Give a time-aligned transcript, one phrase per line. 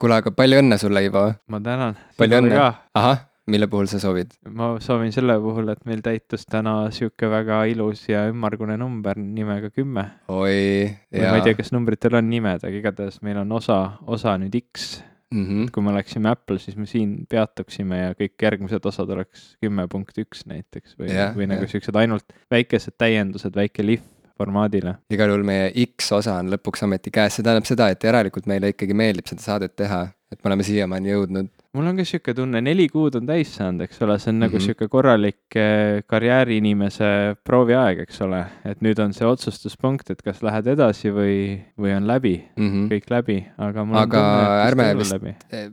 [0.00, 1.26] kuule, aga palju õnne sulle, Ivo.
[1.52, 1.98] ma tänan.
[2.18, 2.62] palju õnne.
[2.96, 4.32] ahah, mille puhul sa soovid?
[4.56, 9.72] ma soovin selle puhul, et meil täitus täna sihuke väga ilus ja ümmargune number nimega
[9.74, 10.06] kümme.
[10.32, 11.30] oi, jaa.
[11.30, 15.02] ma ei tea, kas numbritel on nimed, aga igatahes meil on osa, osa nüüd X
[15.34, 15.44] mm.
[15.44, 15.72] -hmm.
[15.74, 20.16] kui me oleksime Apple, siis me siin peatuksime ja kõik järgmised osad oleks kümme punkt
[20.18, 21.74] üks näiteks või või nagu yeah.
[21.76, 24.08] siuksed ainult väikesed täiendused, väike lihv
[24.40, 24.96] formaadile.
[25.12, 28.72] igal juhul meie X osa on lõpuks ometi käes, see tähendab seda, et järelikult meile
[28.74, 32.60] ikkagi meeldib seda saadet teha, et me oleme siiamaani jõudnud mul on ka sihuke tunne,
[32.64, 34.44] neli kuud on täis saanud, eks ole, see on mm -hmm.
[34.46, 34.64] nagu mhm.
[34.64, 37.10] sihuke korralik eh, karjääriinimese
[37.44, 38.44] prooviaeg, eks ole.
[38.64, 42.90] et nüüd on see otsustuspunkt, et kas lähed edasi või, või on läbi mm, -hmm.
[42.90, 45.14] kõik läbi, aga aga tunne, ärme vist,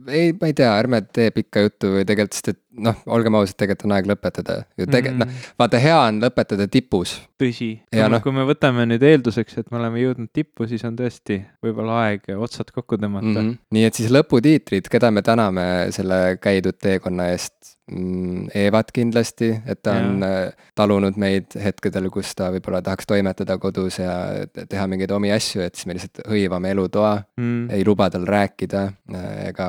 [0.06, 3.56] ei, ma ei tea, ärme tee pikka juttu või tegelikult, sest et noh, olgem ausad,
[3.58, 5.26] tegelikult on aeg lõpetada ju tege- mm, -hmm.
[5.26, 7.18] noh, vaata, hea on lõpetada tipus.
[7.38, 8.20] tõsi, no.
[8.20, 12.30] kui me võtame nüüd eelduseks, et me oleme jõudnud tippu, siis on tõesti võib-olla aeg
[12.36, 13.36] otsad kokku tõmmata mm.
[13.36, 13.58] -hmm.
[13.70, 19.78] nii et siis lõputiitrid, keda me täname selle käidud teekonna eest Mm, Evat kindlasti, et
[19.82, 20.28] ta on ja.
[20.48, 24.12] Äh, talunud meid hetkedel, kus ta võib-olla tahaks toimetada kodus ja
[24.58, 28.82] teha mingeid omi asju, et siis me lihtsalt hõivame elutoa mm., ei luba tal rääkida
[28.84, 29.68] äh, ega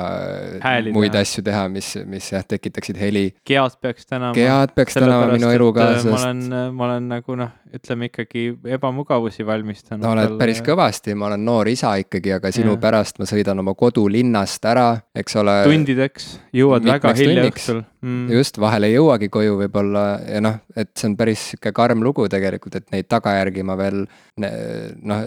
[0.60, 0.94] Häälida.
[0.96, 3.30] muid asju teha, mis, mis jah, tekitaksid heli.
[3.48, 4.34] Gead peaks tänama.
[4.36, 6.10] Gead peaks tänama minu elukaaslast.
[6.12, 8.44] ma olen, ma olen nagu noh, ütleme ikkagi
[8.76, 10.04] ebamugavusi valmistanud.
[10.04, 12.82] no oled päris kõvasti, ma olen noor isa ikkagi, aga sinu ja.
[12.84, 15.56] pärast ma sõidan oma kodulinnast ära, eks ole.
[15.70, 18.30] tundideks, jõuad väga hilja õhtul mm..
[18.34, 22.26] just, vahel ei jõuagi koju võib-olla ja noh, et see on päris sihuke karm lugu
[22.32, 24.04] tegelikult, et neid tagajärgi ma veel
[24.40, 25.24] noh,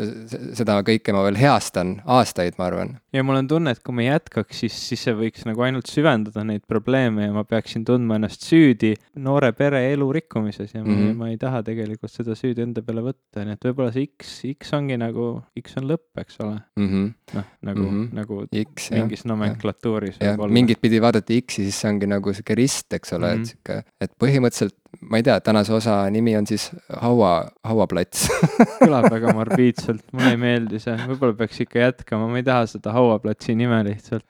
[0.58, 2.96] seda kõike ma veel heastan aastaid, ma arvan.
[3.14, 6.46] ja mul on tunne, et kui ma jätkaks, siis, siis see võiks nagu ainult süvendada
[6.48, 11.14] neid probleeme ja ma peaksin tundma ennast süüdi noore pere elu rikkumises ja mm -hmm.
[11.14, 14.40] ma, ma ei taha tegelikult seda süüdi enda peale võtta, nii et võib-olla see X,
[14.54, 16.90] X ongi nagu, X on lõpp, eks ole mm.
[16.90, 17.14] -hmm.
[17.38, 18.10] noh, nagu mm, -hmm.
[18.14, 20.18] nagu X, mingis nomenklatuuris.
[20.22, 23.34] jah, mingit pidi vaadata X-i, siis see ongi nagu sihuke rist, eks ole mm, -hmm.
[23.34, 23.52] et mhm.
[23.52, 26.70] sihuke, et põhimõtteliselt ma ei tea, tänase osa nimi on siis
[27.02, 27.32] Haua,
[27.66, 28.28] hauaplats
[28.84, 32.94] kõlab väga morbiidselt, mulle ei meeldi see, võib-olla peaks ikka jätkama, ma ei taha seda
[32.96, 34.26] hauaplatsi nime lihtsalt.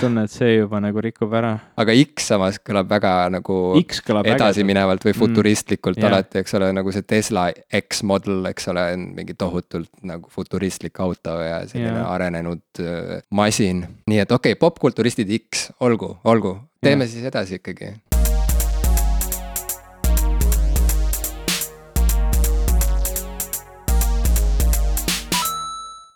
[0.00, 1.54] tunnen, et see juba nagu rikub ära.
[1.80, 5.20] aga X samas kõlab väga nagu edasiminevalt või mm.
[5.22, 7.48] futuristlikult mm, alati, eks ole, nagu see Tesla
[7.80, 12.08] X-model, eks ole, on mingi tohutult nagu futuristlik auto ja selline ja.
[12.12, 13.84] arenenud äh, masin.
[14.10, 17.14] nii et okei okay,, popkulturistid X, olgu, olgu, teeme ja.
[17.14, 17.94] siis edasi ikkagi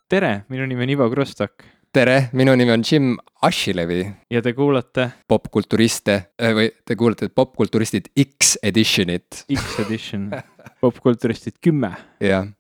[0.09, 1.65] tere, minu nimi on Ivo Krustok.
[1.95, 4.03] Tere, minu nimi on Jim Ashilevi.
[4.31, 5.09] ja te kuulate?
[5.29, 9.45] popkulturiste äh, või te kuulate popkulturistid X edition'it.
[9.55, 10.29] X edition
[10.83, 11.91] popkulturistid kümme.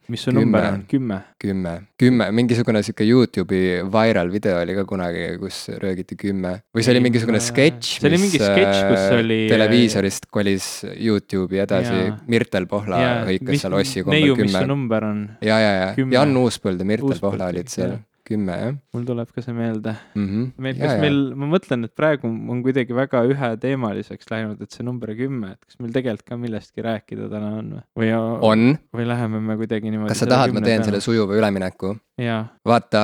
[0.08, 1.20] mis su number on, kümme?
[1.38, 6.96] kümme, kümme, mingisugune sihuke Youtube'i viral video oli ka kunagi, kus röögiti kümme või see
[6.96, 7.98] oli mingisugune sketš.
[8.00, 9.40] see oli mingi sketš, kus äh, oli.
[9.52, 14.48] televiisorist kolis Youtube'i edasi, Mirtel Pohla hõikas seal Ossi kombel kümme.
[14.48, 15.24] mis su number on?
[15.44, 18.76] ja, ja, ja Jan Uuspõld ja Mirtel Pohla olid seal kümme, jah.
[18.94, 20.26] mul tuleb ka see meelde mm.
[20.28, 20.46] -hmm.
[20.66, 24.86] meil, kas ja, meil, ma mõtlen, et praegu on kuidagi väga üheteemaliseks läinud, et see
[24.86, 27.84] number kümme, et kas meil tegelikult ka millestki rääkida täna on või?
[28.04, 28.14] või
[28.52, 28.66] on.
[28.94, 30.12] või läheme me kuidagi niimoodi.
[30.12, 30.90] kas sa tahad, ma teen peale?
[30.90, 31.96] selle sujuva ülemineku?
[32.66, 33.02] vaata,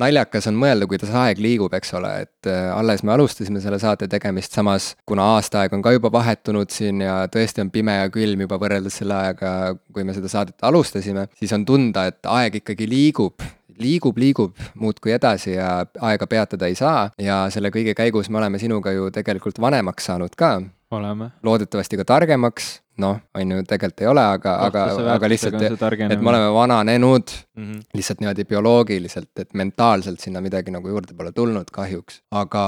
[0.00, 4.08] naljakas on mõelda, kuidas aeg liigub, eks ole, et äh, alles me alustasime selle saate
[4.10, 8.46] tegemist, samas kuna aastaaeg on ka juba vahetunud siin ja tõesti on pime ja külm
[8.46, 9.54] juba võrreldes selle ajaga,
[9.92, 13.44] kui me seda saadet alustasime, siis on tunda, et aeg ikkagi liigub
[13.80, 18.58] liigub, liigub muudkui edasi ja aega peatada ei saa ja selle kõige käigus me oleme
[18.58, 20.60] sinuga ju tegelikult vanemaks saanud ka.
[20.90, 21.30] oleme.
[21.42, 24.84] loodetavasti ka targemaks noh, on ju, tegelikult ei ole, aga, aga,
[25.14, 27.82] aga lihtsalt, et me oleme vananenud mm -hmm.
[27.98, 32.22] lihtsalt niimoodi bioloogiliselt, et mentaalselt sinna midagi nagu juurde pole tulnud kahjuks.
[32.30, 32.64] aga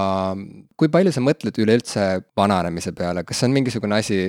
[0.77, 2.07] kui palju sa mõtled üleüldse
[2.37, 4.21] vananemise peale, kas see on mingisugune asi,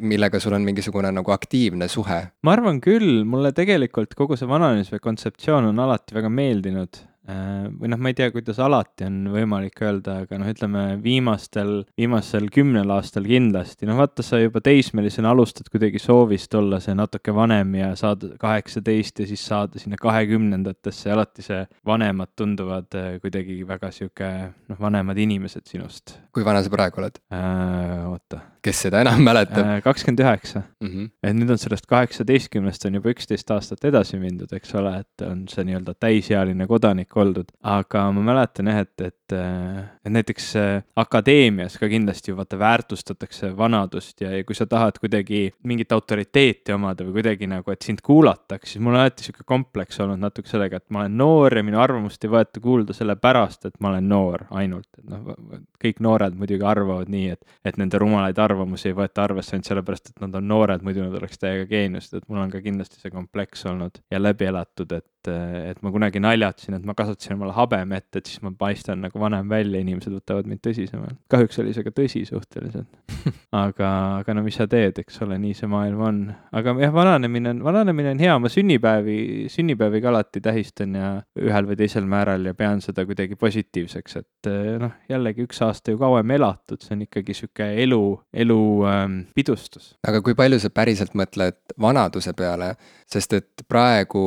[0.00, 2.20] millega sul on mingisugune nagu aktiivne suhe?
[2.42, 8.00] ma arvan küll, mulle tegelikult kogu see vananemise kontseptsioon on alati väga meeldinud või noh,
[8.00, 13.26] ma ei tea, kuidas alati on võimalik öelda, aga noh, ütleme viimastel, viimasel kümnel aastal
[13.28, 18.24] kindlasti, noh vaata, sa juba teismelisena alustad kuidagi soovist olla see natuke vanem ja saad
[18.40, 24.30] kaheksateist ja siis saada sinna kahekümnendatesse alati see vanemad tunduvad äh, kuidagi väga sihuke
[24.70, 26.16] noh, vanemad inimesed sinust.
[26.32, 28.08] kui vana sa praegu oled äh,?
[28.10, 29.64] oota kes seda enam mäletab?
[29.64, 30.62] Äh, kakskümmend üheksa.
[30.84, 31.10] Mhm.
[31.22, 35.44] et nüüd on sellest kaheksateistkümnest on juba üksteist aastat edasi mindud, eks ole, et on
[35.50, 40.56] see nii-öelda täisealine kodanik enamik oldud, aga ma mäletan jah, et, et, äh, et näiteks
[40.56, 45.92] äh, akadeemias ka kindlasti ju vaata väärtustatakse vanadust ja, ja kui sa tahad kuidagi mingit
[45.92, 50.20] autoriteeti omada või kuidagi nagu, et sind kuulatakse, siis mul on alati sihuke kompleks olnud
[50.20, 53.90] natuke sellega, et ma olen noor ja minu arvamust ei võeta kuulda sellepärast, et ma
[53.90, 55.34] olen noor ainult, et noh,
[55.80, 60.12] kõik noored muidugi arvavad nii, et, et nende rumalaid arvamusi ei võeta arvesse ainult sellepärast,
[60.12, 63.14] et nad on noored, muidu nad oleks täiega geeniused, et mul on ka kindlasti see
[63.14, 68.08] kompleks olnud ja läbi elatud, et et ma kunagi naljatasin, et ma kasvatasin omale habemett,
[68.16, 71.18] et siis ma paistan nagu vanem välja, inimesed võtavad mind tõsisemalt.
[71.30, 72.88] kahjuks oli see ka tõsi suhteliselt
[73.64, 73.90] aga,
[74.20, 76.20] aga no mis sa teed, eks ole, nii see maailm on.
[76.56, 79.18] aga jah, vananemine on, vananemine on hea, ma sünnipäevi,
[79.52, 84.50] sünnipäevi ka alati tähistan ja ühel või teisel määral ja pean seda kuidagi positiivseks, et
[84.82, 88.02] noh, jällegi üks aasta ju kauem elatud, see on ikkagi sihuke elu,
[88.44, 89.94] elu ähm, pidustus.
[90.06, 92.74] aga kui palju sa päriselt mõtled vanaduse peale,
[93.10, 94.22] sest et praegu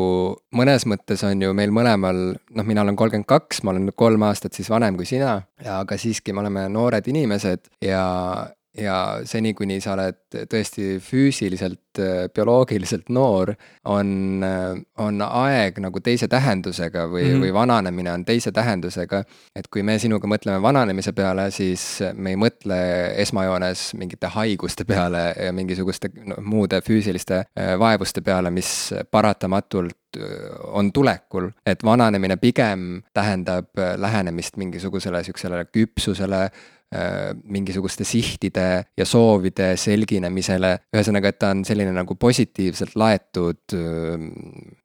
[0.53, 2.23] mõnes mõttes on ju meil mõlemal,
[2.55, 5.37] noh, mina olen kolmkümmend kaks, ma olen kolm aastat siis vanem kui sina,
[5.77, 8.03] aga siiski me oleme noored inimesed ja
[8.77, 10.17] ja seni, kuni sa oled
[10.49, 11.99] tõesti füüsiliselt,
[12.33, 13.51] bioloogiliselt noor,
[13.85, 14.41] on,
[14.97, 17.43] on aeg nagu teise tähendusega või mm, -hmm.
[17.45, 19.23] või vananemine on teise tähendusega.
[19.55, 22.79] et kui me sinuga mõtleme vananemise peale, siis me ei mõtle
[23.21, 30.23] esmajoones mingite haiguste peale ja mingisuguste no, muude füüsiliste äh, vaevuste peale, mis paratamatult äh,
[30.63, 36.49] on tulekul, et vananemine pigem tähendab äh, lähenemist mingisugusele sihukesele küpsusele, Äh,
[37.43, 38.67] mingisuguste sihtide
[38.97, 40.73] ja soovide selginemisele.
[40.93, 44.27] ühesõnaga, et ta on selline nagu positiivselt laetud äh,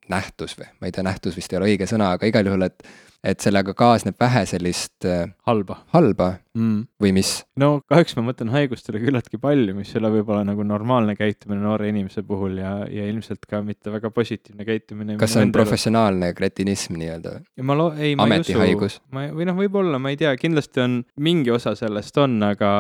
[0.09, 2.89] nähtus või ma ei tea, nähtus vist ei ole õige sõna, aga igal juhul, et
[3.25, 6.81] et sellega kaasneb vähe sellist äh, halba, halba mm.
[7.03, 7.33] või mis?
[7.61, 11.91] no kahjuks ma mõtlen haigustele küllaltki palju, mis ei ole võib-olla nagu normaalne käitumine noore
[11.93, 15.19] inimese puhul ja, ja ilmselt ka mitte väga positiivne käitumine.
[15.21, 17.39] kas see on professionaalne kretinism nii-öelda?
[17.69, 20.99] ma lo-, ei, ma ei usu, ma või noh, võib-olla, ma ei tea, kindlasti on
[21.25, 22.73] mingi osa sellest on, aga,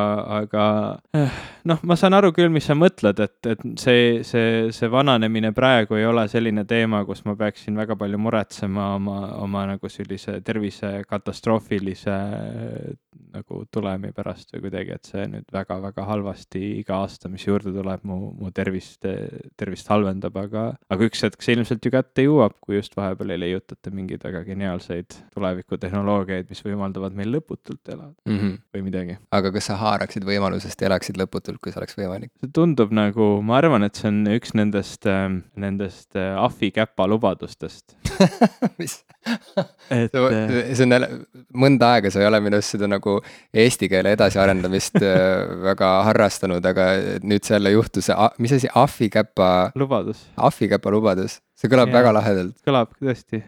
[0.42, 0.64] aga
[1.16, 1.40] eh,
[1.70, 5.98] noh, ma saan aru küll, mis sa mõtled, et, et see, see, see vananemine praegu
[5.98, 12.18] ei ole selline teema, kus ma peaksin väga palju muretsema oma, oma nagu sellise tervisekatastroofilise
[13.34, 18.04] nagu tulemi pärast või kuidagi, et see nüüd väga-väga halvasti iga aasta, mis juurde tuleb,
[18.08, 19.04] mu, mu tervist,
[19.60, 23.42] tervist halvendab, aga, aga üks hetk see ilmselt ju kätte jõuab, kui just vahepeal ei
[23.42, 28.56] leiutata mingeid väga geniaalseid tulevikutehnoloogiaid, mis võimaldavad meil lõputult elada mm -hmm.
[28.74, 29.18] või midagi.
[29.34, 32.32] aga kas sa haaraksid võimalusest ja elaksid lõputult, kui see oleks võimalik?
[32.40, 35.08] see tundub nagu, ma arvan, et see on üks nendest,
[35.56, 37.96] nendest ahvikäpa lubadustest
[38.78, 39.02] mis
[39.94, 41.08] et see on jälle,
[41.64, 43.18] mõnda aega sa ei ole minu arust seda nagu
[43.64, 45.18] eesti keele edasiarendamist äh,
[45.70, 46.90] väga harrastanud, aga
[47.24, 49.50] nüüd see jälle juhtus, mis asi, ahvikäpa.
[49.78, 50.26] lubadus.
[50.36, 52.54] ahvikäpa lubadus see kõlab ja, väga lahedalt.
[52.66, 53.40] kõlab tõesti.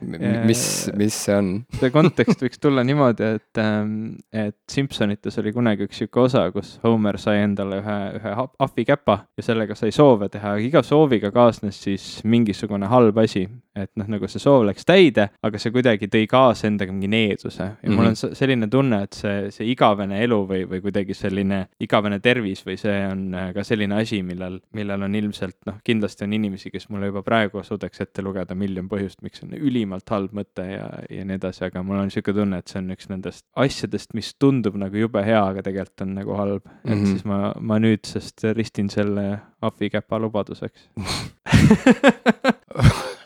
[0.47, 0.63] mis,
[0.99, 1.51] mis see on?
[1.79, 3.93] see kontekst võiks tulla niimoodi, et, ähm,
[4.35, 8.35] et Simpsonites oli kunagi üks sihuke osa, kus Homer sai endale ühe, ühe
[8.67, 13.47] ahvikäpa ja sellega sai soove teha, aga iga sooviga kaasnes siis mingisugune halb asi.
[13.81, 17.63] et noh, nagu see soov läks täide, aga see kuidagi tõi kaasa endaga mingi needuse
[17.63, 17.97] ja mm -hmm.
[17.97, 22.67] mul on selline tunne, et see, see igavene elu või, või kuidagi selline igavene tervis
[22.67, 26.71] või see on äh, ka selline asi, millel, millel on ilmselt noh, kindlasti on inimesi,
[26.71, 30.65] kes mulle juba praegu suudaks saaks ette lugeda miljon põhjust, miks on ülimalt halb mõte
[30.65, 34.15] ja, ja nii edasi, aga mul on niisugune tunne, et see on üks nendest asjadest,
[34.15, 36.71] mis tundub nagu jube hea, aga tegelikult on nagu halb mm.
[36.71, 36.93] -hmm.
[36.93, 37.07] et mhm.
[37.07, 40.89] siis ma, ma nüüdsest ristin selle ahvikäpa lubaduseks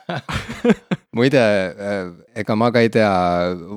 [1.14, 2.00] muide, äh,
[2.42, 3.10] ega ma ka ei tea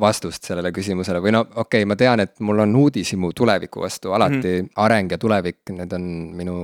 [0.02, 4.14] vastust sellele küsimusele või no okei okay,, ma tean, et mul on uudishimu tuleviku vastu
[4.18, 4.74] alati mm, -hmm.
[4.88, 6.58] areng ja tulevik, need on minu,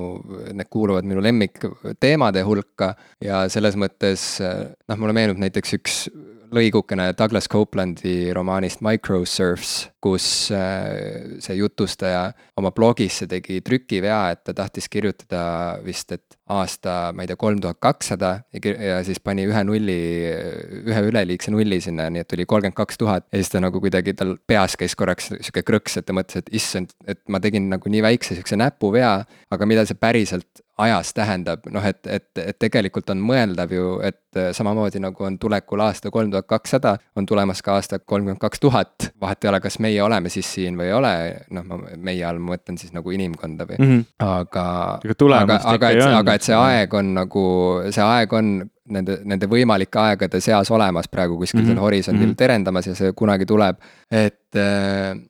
[0.52, 2.94] need kuuluvad minu lemmikteemade hulka.
[3.22, 5.98] ja selles mõttes noh, mulle meenub näiteks üks
[6.54, 12.28] lõigukene Douglas Coplandi romaanist Microsurfs, kus äh, see jutustaja
[12.60, 15.44] oma blogisse tegi trükivea, et ta tahtis kirjutada
[15.86, 20.00] vist, et aasta, ma ei tea, kolm tuhat kakssada ja siis pani ühe nulli,
[20.84, 23.28] ühe üleliigse nulli sinna, nii et tuli kolmkümmend kaks tuhat.
[23.32, 26.52] ja siis ta nagu kuidagi, tal peas käis korraks sihuke krõks, et ta mõtles, et
[26.60, 29.16] issand, et ma tegin nagu nii väikse sihukese näpuvea,
[29.56, 34.40] aga mida see päriselt ajas tähendab, noh et, et, et tegelikult on mõeldav ju, et
[34.58, 39.12] samamoodi nagu on tulekul aasta kolm tuhat kakssada, on tulemas ka aasta kolmkümmend kaks tuhat.
[39.22, 41.14] vahet ei ole, kas meie oleme siis siin või ei ole,
[41.54, 44.06] noh, ma meie all ma mõtlen siis nagu inimkonda või mm, -hmm.
[44.26, 44.66] aga.
[45.04, 47.46] aga, aga, aga et, aga et see aeg on nagu,
[47.92, 48.56] see aeg on
[48.92, 51.74] nende, nende võimalike aegade seas olemas praegu kuskil mm -hmm.
[51.74, 52.38] seal horisondil mm -hmm.
[52.38, 53.78] terendamas ja see kunagi tuleb.
[54.12, 54.56] et,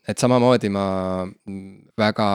[0.08, 0.86] et samamoodi ma
[1.98, 2.28] väga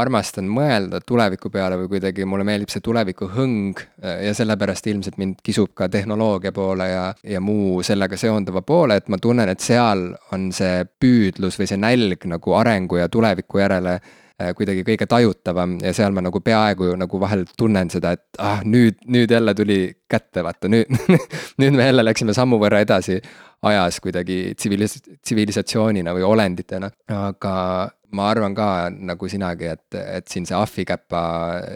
[0.00, 5.34] armastan mõelda tuleviku peale või kuidagi mulle meeldib see tuleviku hõng ja sellepärast ilmselt mind
[5.42, 10.14] kisub ka tehnoloogia poole ja, ja muu sellega seonduva poole, et ma tunnen, et seal
[10.32, 14.23] on see püüdlus või see nälg nagu arengu ja tuleviku järele äh,
[14.58, 18.98] kuidagi kõige tajutavam ja seal ma nagu peaaegu nagu vahel tunnen seda, et ah, nüüd,
[19.06, 19.78] nüüd jälle tuli
[20.10, 20.90] kätte, vaata nüüd
[21.62, 23.20] nüüd me jälle läksime sammu võrra edasi
[23.64, 27.54] ajas kuidagi tsivilis-, tsivilisatsioonina või olenditena, aga
[28.14, 31.22] ma arvan ka nagu sinagi, et, et siin see ahvikäpa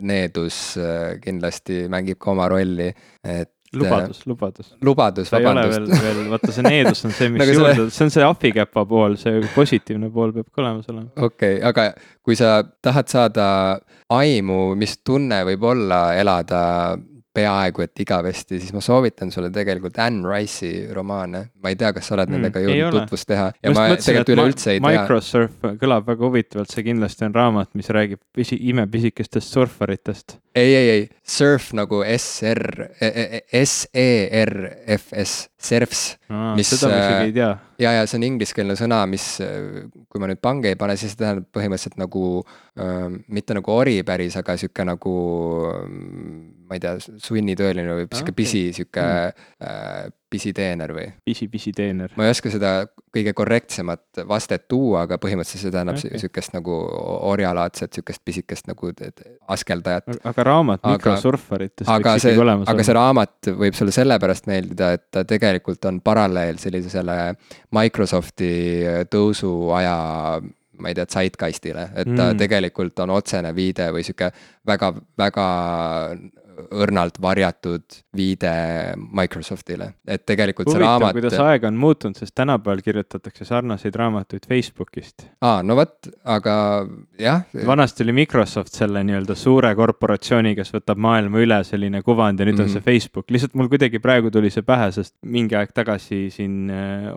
[0.06, 2.90] needus äh, kindlasti mängib ka oma rolli,
[3.22, 4.70] et lubadus, lubadus.
[4.82, 5.78] lubadus, vabandust.
[5.78, 8.84] veel, veel, vaata see needus on see, mis nagu juurde selle..., see on see ahvikäpa
[8.88, 11.10] pool, see positiivne pool peab ka olemas olema.
[11.16, 11.90] okei okay,, aga
[12.24, 13.48] kui sa tahad saada
[14.14, 16.62] aimu, mis tunne võib olla elada
[17.38, 21.44] peaaegu et igavesti, siis ma soovitan sulle tegelikult Anne Rice'i romaane.
[21.62, 24.06] ma ei tea, kas sa oled mm, nendega jõudnud tutvust teha ja Just ma mõtlesin,
[24.10, 24.88] tegelikult üleüldse ei tea.
[24.88, 30.38] Microsurf kõlab väga huvitavalt, see kindlasti on raamat, mis räägib pisi, imepisikestest surfaritest.
[30.58, 32.88] ei, ei, ei, surf nagu S-R,
[35.58, 36.56] S-E-R-F-S, surfs.
[36.56, 36.68] mis.
[36.70, 37.48] seda ma isegi ei tea.
[37.82, 39.24] ja, ja see on ingliskeelne sõna, mis,
[40.06, 42.24] kui ma nüüd pange ei pane, siis see tähendab põhimõtteliselt nagu
[42.78, 45.16] äh,, mitte nagu ori päris, aga sihuke nagu
[46.68, 48.38] ma ei tea, sunnitööline või sihuke okay.
[48.38, 49.50] pisi, sihuke mm.
[49.66, 51.06] äh, pisiteener või?
[51.24, 52.12] pisi-pisiteener.
[52.16, 52.72] ma ei oska seda
[53.14, 56.20] kõige korrektsemat vastet tuua, aga põhimõtteliselt see tähendab okay.
[56.20, 56.76] sihukest nagu
[57.30, 58.92] orjalaadset, sihukest pisikest nagu
[59.56, 60.20] askeldajat.
[60.28, 65.88] aga raamat mikrosurfaritest aga see, aga see raamat võib sulle sellepärast meeldida, et ta tegelikult
[65.90, 67.18] on paralleel sellisele
[67.74, 68.52] Microsofti
[69.12, 69.96] tõusuaja
[70.78, 72.38] ma ei tea, Zeitgeistile, et ta mm.
[72.38, 74.30] tegelikult on otsene viide või sihuke
[74.68, 75.46] väga, väga
[76.70, 78.52] õrnalt varjatud viide
[78.96, 81.16] Microsoftile, et tegelikult Huvitav, see raamat.
[81.18, 85.26] kuidas aeg on muutunud, sest tänapäeval kirjutatakse sarnaseid raamatuid Facebookist.
[85.40, 86.54] aa, no vot, aga
[87.20, 87.44] jah.
[87.66, 92.56] vanasti oli Microsoft selle nii-öelda suure korporatsiooni, kes võtab maailma üle selline kuvand ja nüüd
[92.56, 92.68] mm -hmm.
[92.68, 92.88] on see mhm.
[92.90, 97.12] Facebook, lihtsalt mul kuidagi praegu tuli see pähe, sest mingi aeg tagasi siin äh,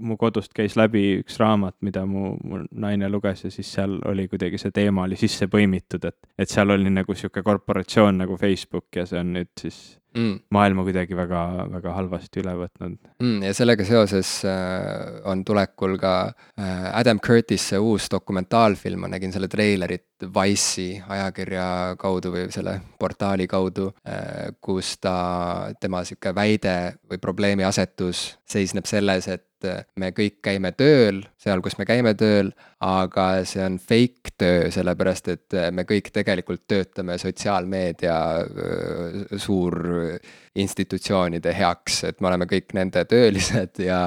[0.00, 4.28] mu kodust käis läbi üks raamat, mida mu, mu naine luges ja siis seal oli
[4.28, 8.75] kuidagi see teema oli sisse põimitud, et, et seal oli nagu sihuke korporatsioon nagu Facebook
[8.76, 10.34] Facebook ja see on nüüd siis mm.
[10.50, 11.40] maailma kuidagi väga,
[11.72, 13.42] väga halvasti üle võtnud mm,.
[13.46, 19.48] ja sellega seoses äh, on tulekul ka äh, Adam Curtis'e uus dokumentaalfilm, ma nägin selle
[19.48, 27.20] treilerit Wice'i ajakirja kaudu või selle portaali kaudu äh,, kus ta, tema sihuke väide või
[27.22, 29.45] probleemiasetus seisneb selles, et
[29.96, 32.50] me kõik käime tööl, seal, kus me käime tööl,
[32.84, 38.16] aga see on fake töö, sellepärast et me kõik tegelikult töötame sotsiaalmeedia
[39.46, 44.00] suurinstitutsioonide heaks, et me oleme kõik nende töölised ja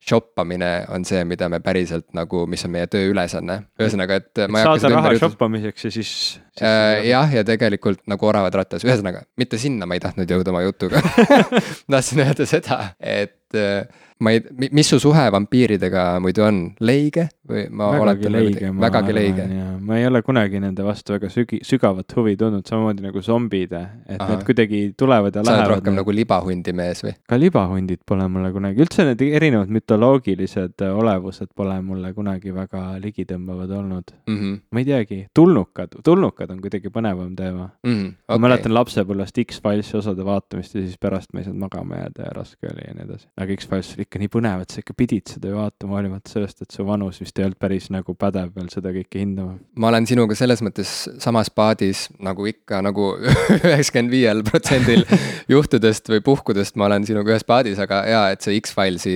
[0.00, 3.56] shoppamine on see, mida me päriselt nagu, mis on meie tööülesanne.
[3.80, 7.06] ühesõnaga, et seda raha shoppamiseks ja siis, siis äh,.
[7.08, 11.02] jah, ja tegelikult nagu oravad rattas, ühesõnaga, mitte sinna ma ei tahtnud jõuda oma jutuga
[11.90, 13.84] tahtsin öelda seda, et äh,
[14.20, 19.46] ma ei, mis su suhe vampiiridega muidu on, leige või ma vägagi oletan vägagi leige?
[19.80, 24.20] ma ei ole kunagi nende vastu väga sügi-, sügavat huvi tundnud, samamoodi nagu zombid, et
[24.20, 24.28] Aha.
[24.34, 25.64] need kuidagi tulevad ja sa lähevad.
[25.64, 27.14] sa oled rohkem nagu libahundi mees või?
[27.28, 33.72] ka libahundid pole mulle kunagi, üldse need erinevad mütoloogilised olevused pole mulle kunagi väga ligitõmbavad
[33.80, 34.36] olnud mm.
[34.36, 34.60] -hmm.
[34.70, 37.90] ma ei teagi, tulnukad, tulnukad on kuidagi põnevam teema mm.
[37.90, 38.12] -hmm.
[38.28, 38.36] Okay.
[38.36, 42.36] ma mäletan lapsepõlvest X-Filesi osade vaatamist ja siis pärast ma ei saanud magama jääda ja
[42.36, 43.28] raske oli ja nii edasi.
[43.36, 46.74] aga X-Files ikka nii põnev, et sa ikka pidid seda ju vaatama, hoolimata sellest, et
[46.74, 49.54] su vanus vist ei olnud päris nagu pädev veel seda kõike hindama.
[49.78, 50.90] ma olen sinuga selles mõttes
[51.22, 53.12] samas paadis nagu ikka nagu
[53.60, 55.06] üheksakümmend viiel protsendil
[55.54, 59.14] juhtudest või puhkudest ma olen sinuga ühes paadis, aga jaa, et see X-Filesi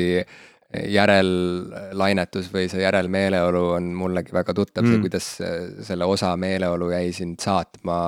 [0.95, 7.11] järellainetus või see järelmeeleolu on mullegi väga tuttav mm., see, kuidas selle osa meeleolu jäi
[7.19, 7.99] sind saatma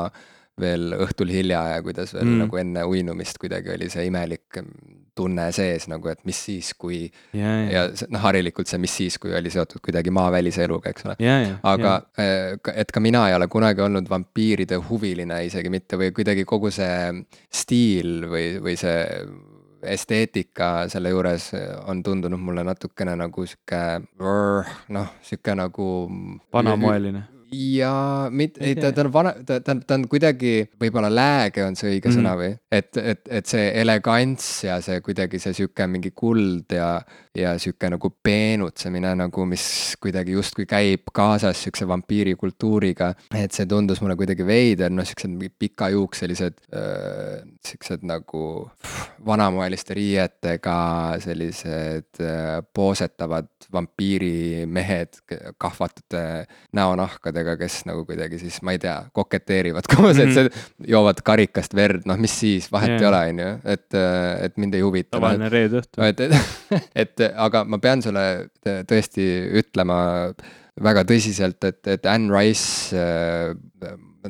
[0.60, 2.44] veel õhtul hilja ja kuidas veel mm.
[2.44, 4.62] nagu enne uinumist kuidagi oli see imelik
[5.16, 6.98] tunne sees nagu, et mis siis, kui
[7.34, 7.70] yeah, yeah.
[7.72, 11.42] ja noh, harilikult see, mis siis, kui oli seotud kuidagi maavälise eluga, eks ole yeah,.
[11.46, 12.72] Yeah, aga yeah.
[12.84, 17.22] et ka mina ei ole kunagi olnud vampiiride huviline isegi mitte või kuidagi kogu see
[17.48, 18.98] stiil või, või see
[19.86, 21.50] esteetika selle juures
[21.86, 23.82] on tundunud mulle natukene nagu sihuke
[24.20, 25.88] noh, sihuke nagu.
[26.52, 31.10] vanamoeline jaa, mit-, ei ta, ta on vana, ta, ta on, ta on kuidagi, võib-olla
[31.12, 32.18] lääge on see õige mm -hmm.
[32.18, 32.56] sõna või?
[32.70, 37.00] et, et, et see elegants ja see kuidagi see sihuke mingi kuld ja,
[37.36, 43.14] ja sihuke nagu peenutsemine nagu, mis kuidagi justkui käib kaasas sihukese vampiirikultuuriga.
[43.34, 48.70] et see tundus mulle kuidagi veider, noh, siuksed pikajuukselised äh,, siuksed nagu
[49.26, 50.76] vanamoeliste riietega
[51.22, 55.20] sellised äh, poosetavad vampiirimehed
[55.58, 60.28] kahvatute näonahkadega, kes nagu kuidagi siis, ma ei tea, koketeerivad koos mm, -hmm.
[60.28, 63.02] et see, joovad karikast verd, noh, mis siis, vahet yeah.
[63.02, 63.98] ei ole, on ju, et,
[64.46, 65.16] et mind ei huvita.
[65.18, 66.02] tavaline reede õhtu.
[66.06, 66.32] et, et,
[67.04, 68.26] et aga ma pean sulle
[68.64, 69.26] tõesti
[69.62, 69.98] ütlema
[70.82, 73.54] väga tõsiselt, et, et Anne Rice äh,,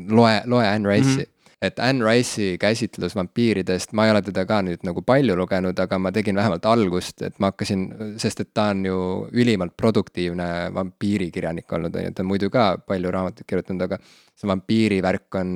[0.09, 1.23] loe, loe Anne Rice'i mm.
[1.23, 1.36] -hmm
[1.67, 5.99] et Anne Rice'i käsitlus vampiiridest, ma ei ole teda ka nüüd nagu palju lugenud, aga
[6.03, 7.87] ma tegin vähemalt algust, et ma hakkasin,
[8.23, 9.01] sest et ta on ju
[9.37, 14.01] ülimalt produktiivne vampiirikirjanik olnud, on ju, ta on muidu ka palju raamatuid kirjutanud, aga
[14.37, 15.52] see vampiirivärk on,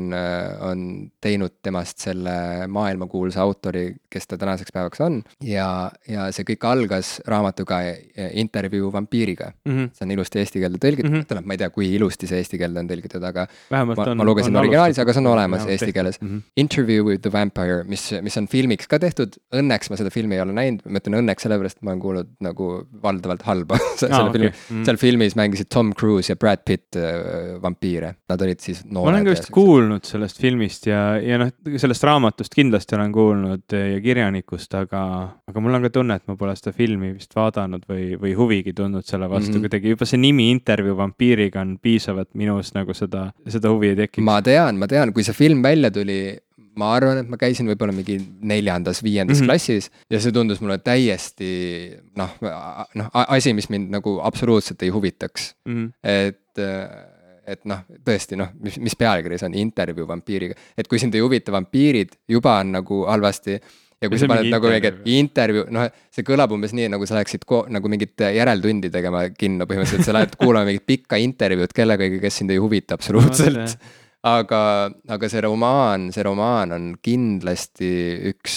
[0.64, 0.84] on
[1.20, 5.20] teinud temast selle maailmakuulsa autori, kes ta tänaseks päevaks on.
[5.44, 7.80] ja, ja see kõik algas raamatuga
[8.40, 9.72] Intervjuu vampiiriga mm.
[9.72, 9.90] -hmm.
[9.96, 11.28] see on ilusti eesti keelde tõlgitud mm, -hmm.
[11.28, 14.20] tähendab, ma ei tea, kui ilusti see eesti keelde on tõlgitud, aga Vähemalt ma, on,
[14.22, 16.28] ma lugesin originaalis, aga see on olemas ja, eesti keeles mm.
[16.28, 16.42] -hmm.
[16.56, 20.44] Interview with the vampire, mis, mis on filmiks ka tehtud, õnneks ma seda filmi ei
[20.44, 22.70] ole näinud, ma ütlen õnneks sellepärast, et ma olen kuulnud nagu
[23.02, 24.58] valdavalt halba selle ah, filmi okay.
[24.58, 24.76] mm.
[24.76, 24.84] -hmm.
[24.88, 29.06] seal filmis mängisid Tom Cruise ja Brad Pitt äh, vampiire, nad olid siis noored.
[29.06, 33.76] ma olen ka vist kuulnud sellest filmist ja, ja noh, sellest raamatust kindlasti olen kuulnud
[33.76, 35.02] ja kirjanikust, aga,
[35.50, 38.74] aga mul on ka tunne, et ma pole seda filmi vist vaadanud või, või huvigi
[38.76, 39.68] tundnud selle vastu mm -hmm.
[39.68, 44.24] kuidagi, juba see nimi Intervjuu vampiiriga on piisavalt minus nagu seda, seda huvi ei tekiks.
[44.24, 46.20] ma tean, ma tean, kui see film välja tuli
[46.78, 49.50] ma arvan, et ma käisin võib-olla mingi neljandas-viiendas mm -hmm.
[49.50, 51.50] klassis ja see tundus mulle täiesti
[52.16, 52.36] noh,
[52.94, 55.74] noh asi, mis mind nagu absoluutselt ei huvitaks mm.
[55.74, 55.92] -hmm.
[56.02, 56.64] et
[57.46, 61.22] et noh, tõesti noh, mis, mis pealkiri see on, intervjuu vampiiriga, et kui sind ei
[61.24, 63.60] huvita vampiirid, juba on nagu halvasti.
[64.00, 67.18] Ja kui ja sa paned nagu mingi intervjuu, noh, see kõlab umbes nii, nagu sa
[67.18, 67.44] läheksid
[67.74, 69.66] nagu mingit järeltundi tegema kinno.
[69.68, 73.76] Põhimõtteliselt, sa lähed kuulama mingit pikka intervjuud kellegagi, kes sind ei huvita absoluutselt.
[73.76, 73.98] No,.
[74.30, 74.62] aga,
[75.08, 77.90] aga see romaan, see romaan on kindlasti
[78.32, 78.56] üks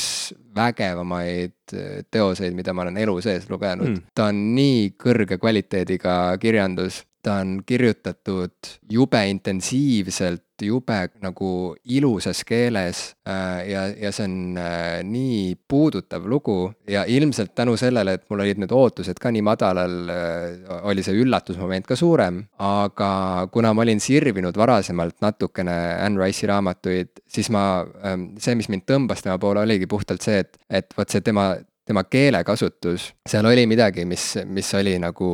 [0.55, 1.75] vägevamaid
[2.11, 3.89] teoseid, mida ma olen elu sees lugenud.
[3.89, 4.11] Mm..
[4.15, 11.49] ta on nii kõrge kvaliteediga kirjandus ta on kirjutatud jube intensiivselt, jube nagu
[11.91, 16.57] ilusas keeles äh, ja, ja see on äh, nii puudutav lugu.
[16.87, 21.17] Ja ilmselt tänu sellele, et mul olid need ootused ka nii madalal, äh, oli see
[21.23, 23.11] üllatusmoment ka suurem, aga
[23.51, 28.87] kuna ma olin sirvinud varasemalt natukene Anne Rice'i raamatuid, siis ma, ähm, see, mis mind
[28.89, 31.53] tõmbas tema poole, oligi puhtalt see, et, et vot see tema
[31.85, 35.29] tema keelekasutus, seal oli midagi, mis, mis oli nagu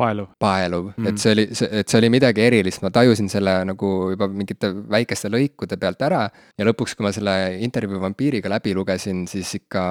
[0.00, 3.90] paeluv, paeluv mm., et see oli, et see oli midagi erilist, ma tajusin selle nagu
[4.14, 6.22] juba mingite väikeste lõikude pealt ära.
[6.58, 7.34] ja lõpuks, kui ma selle
[7.66, 9.84] intervjuu vampiiriga läbi lugesin, siis ikka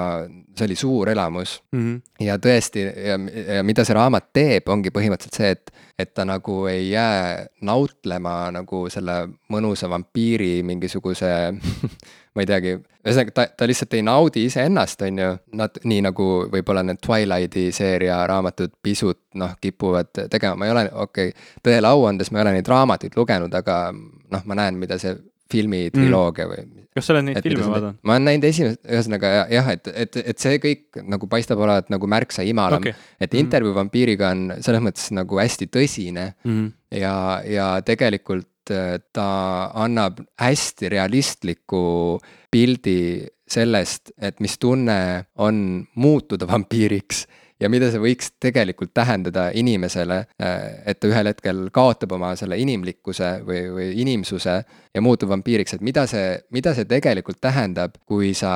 [0.57, 1.83] see oli suur elamus mm.
[1.83, 2.25] -hmm.
[2.25, 3.19] ja tõesti, ja,
[3.59, 8.49] ja mida see raamat teeb, ongi põhimõtteliselt see, et, et ta nagu ei jää nautlema
[8.51, 11.53] nagu selle mõnusa vampiiri mingisuguse
[12.33, 16.29] ma ei teagi, ühesõnaga ta, ta lihtsalt ei naudi iseennast, on ju, nad nii nagu
[16.53, 21.91] võib-olla need Twilighti seeria raamatud pisut noh, kipuvad tegema, ma ei ole, okei okay,, tõele
[21.91, 25.15] au andes ma ei ole neid raamatuid lugenud, aga noh, ma näen, mida see
[25.53, 26.13] filmi mm.
[26.49, 26.61] või.
[26.95, 27.99] kas sa oled neid filme vaadanud?
[28.05, 32.09] ma olen näinud esimest, ühesõnaga jah, et, et, et see kõik nagu paistab olevat nagu
[32.09, 32.95] märksa imalam okay..
[33.19, 33.43] et mm.
[33.43, 36.65] intervjuu vampiiriga on selles mõttes nagu hästi tõsine mm.
[37.03, 37.15] ja,
[37.49, 42.19] ja tegelikult Äh, ta annab hästi realistliku
[42.51, 47.25] pildi sellest, et mis tunne on muutuda vampiiriks
[47.59, 52.55] ja mida see võiks tegelikult tähendada inimesele, äh, et ta ühel hetkel kaotab oma selle
[52.61, 54.55] inimlikkuse või, või inimsuse
[54.95, 58.53] ja muutub vampiiriks, et mida see, mida see tegelikult tähendab, kui sa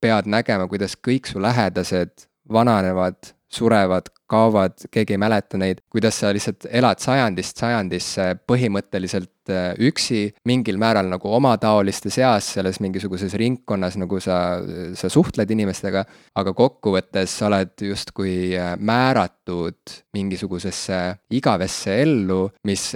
[0.00, 6.30] pead nägema, kuidas kõik su lähedased vananevad surevad, kaovad, keegi ei mäleta neid, kuidas sa
[6.32, 13.98] lihtsalt elad sajandist sajandisse põhimõtteliselt äh, üksi, mingil määral nagu omataoliste seas, selles mingisuguses ringkonnas,
[14.00, 14.38] nagu sa,
[14.98, 16.04] sa suhtled inimestega,
[16.40, 21.02] aga kokkuvõttes sa oled justkui äh, määratud mingisugusesse
[21.36, 22.92] igavesse ellu, mis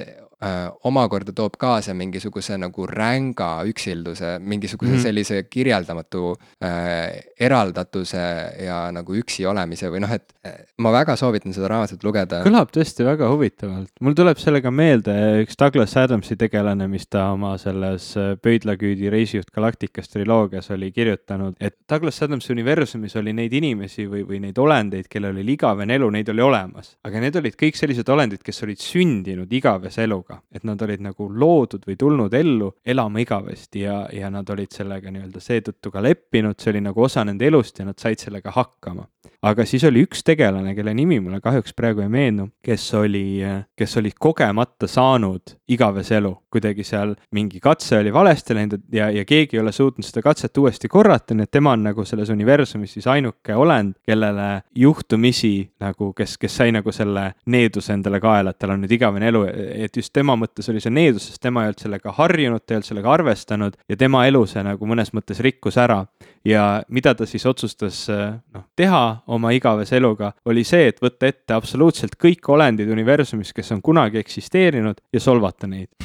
[0.85, 5.03] omakorda toob kaasa mingisuguse nagu ränga üksilduse, mingisuguse mm -hmm.
[5.03, 8.25] sellise kirjeldamatu äh, eraldatuse
[8.67, 12.43] ja nagu üksi olemise või noh, et äh, ma väga soovitan seda raamatut lugeda.
[12.45, 17.57] kõlab tõesti väga huvitavalt, mul tuleb sellega meelde üks Douglas Adamsi tegelane, mis ta oma
[17.59, 24.07] selles äh, Pöidlaküüdi reisijuht Galaktikas triloogias oli kirjutanud, et Douglas Adamsi universumis oli neid inimesi
[24.07, 27.77] või, või neid olendeid, kellel oli igavene elu, neid oli olemas, aga need olid kõik
[27.77, 32.35] sellised olendid, kes olid sündinud igavese eluga eluga, et nad olid nagu loodud või tulnud
[32.35, 37.03] ellu elama igavesti ja, ja nad olid sellega nii-öelda seetõttu ka leppinud, see oli nagu
[37.03, 39.07] osa nende elust ja nad said sellega hakkama.
[39.43, 43.43] aga siis oli üks tegelane, kelle nimi mulle kahjuks praegu ei meenu, kes oli,
[43.77, 49.25] kes oli kogemata saanud igavese elu, kuidagi seal mingi katse oli valesti läinud ja, ja
[49.25, 52.97] keegi ei ole suutnud seda katset uuesti korrata, nii et tema on nagu selles universumis
[52.97, 58.59] siis ainuke olend, kellele juhtumisi nagu, kes, kes sai nagu selle needuse endale kaela, et
[58.59, 59.45] tal on nüüd igavene elu,
[59.87, 62.81] et just tema mõttes oli see needus, sest tema ei olnud sellega harjunud, ta ei
[62.81, 66.05] olnud sellega arvestanud ja tema elu see nagu mõnes mõttes rikkus ära.
[66.47, 69.03] Ja mida ta siis otsustas noh, teha
[69.35, 74.21] oma igavese eluga, oli see, et võtta ette absoluutselt kõik olendid universumis, kes on kunagi
[74.23, 75.91] eksisteerinud ja solvata neid.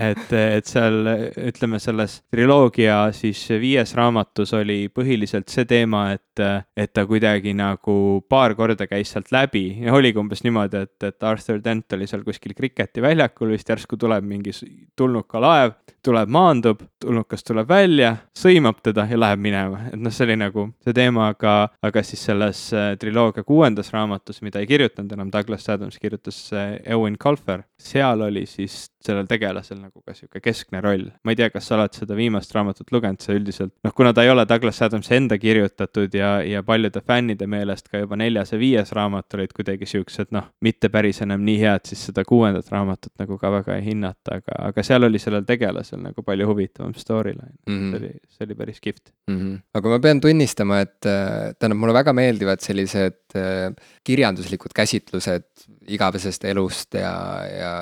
[0.00, 1.04] Et, et seal
[1.50, 6.40] ütleme, selles triloogia siis viies raamatus oli põhiliselt see teema, et,
[6.78, 7.96] et ta kuidagi nagu
[8.30, 9.64] paar korda käis sealt läbi.
[9.84, 13.98] Ja oligi umbes niimoodi, et, et Arthur Dent oli seal kuskil kriketi väljakul, vist järsku
[14.00, 14.52] tuleb mingi
[14.96, 20.26] tulnuka laev, tuleb, maandub, tulnukas tuleb välja, sõimab teda ja läheb minema, et noh, see
[20.28, 25.12] oli nagu see teema, aga, aga siis selles äh, triloogia kuuendas raamatus, mida ei kirjutanud
[25.16, 30.42] enam Douglas Adams, kirjutas äh, Eowyn Colfer, seal oli siis sellel tegelasel nagu ka sihuke
[30.44, 31.06] keskne roll.
[31.24, 34.24] ma ei tea, kas sa oled seda viimast raamatut lugenud, see üldiselt, noh, kuna ta
[34.24, 38.60] ei ole Douglas Adamsi enda kirjutatud ja, ja paljude fännide meelest ka juba neljas ja
[38.60, 42.89] viies raamat olid kuidagi siuksed, noh, mitte päris enam nii head, siis seda kuuendat raamatut
[43.20, 47.52] nagu ka väga ei hinnata, aga, aga seal oli sellel tegelasel nagu palju huvitavam storyline
[47.66, 47.90] mm, -hmm.
[47.90, 49.36] see oli, see oli päris kihvt mm.
[49.38, 49.58] -hmm.
[49.74, 53.72] aga ma pean tunnistama, et äh, tähendab, mulle väga meeldivad sellised äh,
[54.04, 57.14] kirjanduslikud käsitlused igavesest elust ja,
[57.46, 57.72] ja,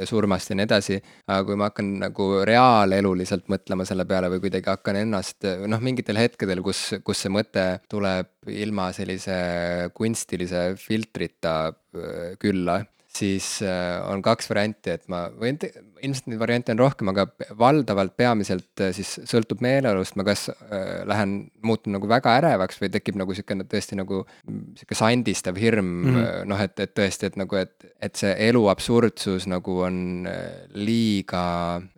[0.00, 1.00] ja surmast ja nii edasi.
[1.26, 6.18] aga kui ma hakkan nagu reaaleluliselt mõtlema selle peale või kuidagi hakkan ennast noh, mingitel
[6.20, 12.82] hetkedel, kus, kus see mõte tuleb ilma sellise kunstilise filtrita äh, külla
[13.16, 15.58] siis äh, on kaks varianti, et ma võin,
[16.02, 17.26] ilmselt neid variante on rohkem, aga
[17.58, 22.92] valdavalt peamiselt äh, siis sõltub meeleolust, ma kas äh, lähen, muutun nagu väga ärevaks või
[22.92, 26.50] tekib nagu niisugune tõesti nagu niisugune sandistav hirm mm -hmm.
[26.52, 30.28] noh, et, et tõesti, et nagu, et, et see elu absurdsus nagu on
[30.74, 31.46] liiga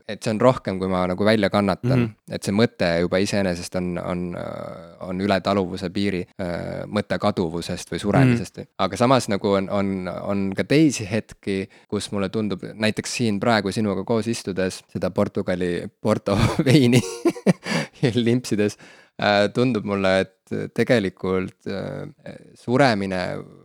[0.08, 2.34] et see on rohkem, kui ma nagu välja kannatan mm, -hmm.
[2.36, 4.24] et see mõte juba iseenesest on, on,
[5.00, 8.62] on üle taluvuse piiri, äh, mõtte kaduvusest või suremisest mm.
[8.62, 8.74] -hmm.
[8.84, 13.72] aga samas nagu on, on, on ka teisi hetki, kus mulle tundub, näiteks siin praegu
[13.94, 16.34] sinuga koos istudes seda Portugali Porto
[16.66, 17.00] veini
[18.26, 18.76] limpsides
[19.22, 23.20] äh, tundub mulle, et tegelikult äh, suremine,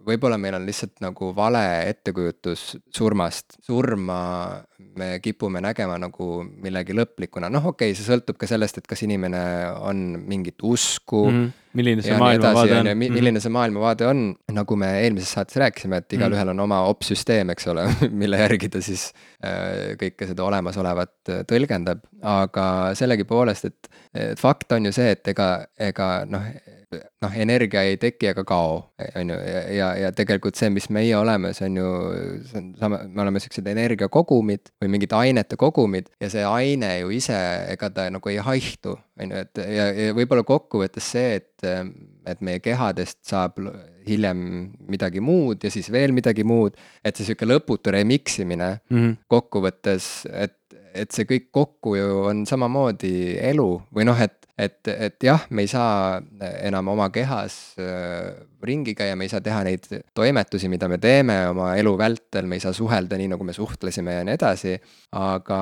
[0.07, 3.57] võib-olla meil on lihtsalt nagu vale ettekujutus surmast.
[3.65, 4.19] surma
[4.99, 9.03] me kipume nägema nagu millegi lõplikuna, noh, okei okay,, see sõltub ka sellest, et kas
[9.07, 9.41] inimene
[9.81, 11.41] on mingit usku mm.
[11.41, 11.58] -hmm.
[11.77, 12.89] Milline see maailmavaade on.
[12.93, 13.13] Mhm.
[13.19, 14.23] milline see maailmavaade on,
[14.55, 17.85] nagu me eelmises saates rääkisime, et igalühel mm on oma opsüsteem, eks ole
[18.23, 19.09] mille järgi ta siis
[19.45, 22.65] äh, kõike seda olemasolevat äh, tõlgendab, aga
[22.97, 26.47] sellegipoolest, et fakt on ju see, et ega, ega noh
[26.95, 28.77] noh, energia ei teki ega kao,
[29.19, 31.89] on ju, ja, ja, ja tegelikult see, mis meie oleme, see on ju,
[32.49, 37.13] see on sama, me oleme siuksed energiakogumid või mingid ainete kogumid ja see aine ju
[37.15, 37.37] ise,
[37.75, 41.67] ega ta nagu ei haihtu, on ju, et ja, ja võib-olla kokkuvõttes see, et,
[42.29, 43.59] et meie kehadest saab
[44.09, 44.39] hiljem
[44.89, 49.19] midagi muud ja siis veel midagi muud, et see sihuke lõputu remix imine mm -hmm.
[49.29, 50.55] kokkuvõttes, et
[50.93, 55.63] et see kõik kokku ju on samamoodi elu või noh, et et, et jah, me
[55.63, 56.19] ei saa
[56.67, 61.37] enam oma kehas äh, ringi käia, me ei saa teha neid toimetusi, mida me teeme
[61.51, 64.75] oma elu vältel, me ei saa suhelda nii, nagu me suhtlesime ja nii edasi.
[65.15, 65.59] aga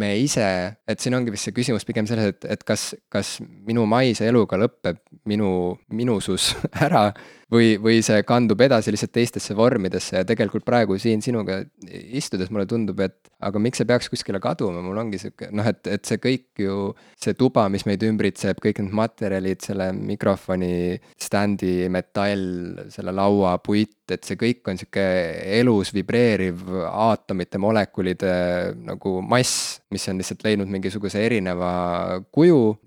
[0.00, 0.46] me ise,
[0.88, 4.56] et siin ongi vist see küsimus pigem selles, et, et kas, kas minu maise eluga
[4.60, 6.52] lõpeb minu minusus
[6.86, 7.10] ära
[7.52, 12.66] või, või see kandub edasi lihtsalt teistesse vormidesse ja tegelikult praegu siin sinuga istudes mulle
[12.70, 16.20] tundub, et aga miks see peaks kuskile kaduma, mul ongi sihuke noh, et, et see
[16.22, 16.78] kõik ju,
[17.20, 24.04] see tuba, mis meid ümbritseb, kõik need materjalid, selle mikrofoni, standi, metall, selle laua puit,
[24.12, 25.04] et see kõik on sihuke
[25.60, 32.78] elus vibreeriv aatomite, molekulide nagu mass, mis on lihtsalt leidnud mingisuguse erineva kuju.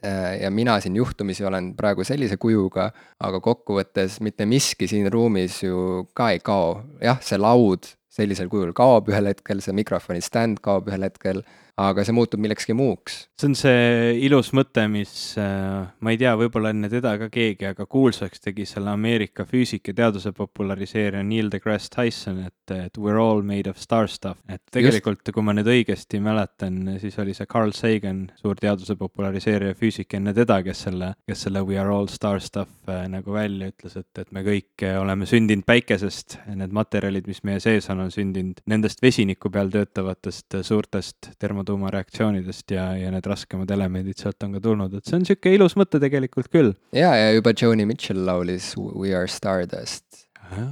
[0.42, 6.08] ja mina siin juhtumisi olen praegu sellise kujuga, aga kokkuvõttes mitte miski siin ruumis ju
[6.14, 7.86] ka ei kao, jah, see laud
[8.16, 11.44] sellisel kujul kaob ühel hetkel, see mikrofoni stand kaob ühel hetkel,
[11.76, 13.26] aga see muutub millekski muuks.
[13.36, 15.12] see on see ilus mõte, mis
[15.42, 19.92] äh, ma ei tea, võib-olla enne teda ka keegi, aga kuulsaks tegi selle Ameerika füüsika
[19.96, 24.40] teaduse populariseerija Neil deGrasse Tyson, et, et we are all made of star stuff.
[24.48, 29.76] et tegelikult, kui ma nüüd õigesti mäletan, siis oli see Carl Sagan, suur teaduse populariseerija
[29.76, 33.74] füüsik enne teda, kes selle, kes selle we are all star stuff äh, nagu välja
[33.74, 38.16] ütles, et, et me kõik oleme sündinud päikesest, need materjalid, mis meie sees on, on
[38.16, 41.34] sündinud nendest vesiniku peal töötavatest suurtest
[41.66, 45.76] termotuumareaktsioonidest ja, ja need raskemad elemendid sealt on ka tulnud, et see on niisugune ilus
[45.80, 46.74] mõte tegelikult küll.
[46.96, 50.26] ja, ja juba Joni Mitchell laulis We are stardust.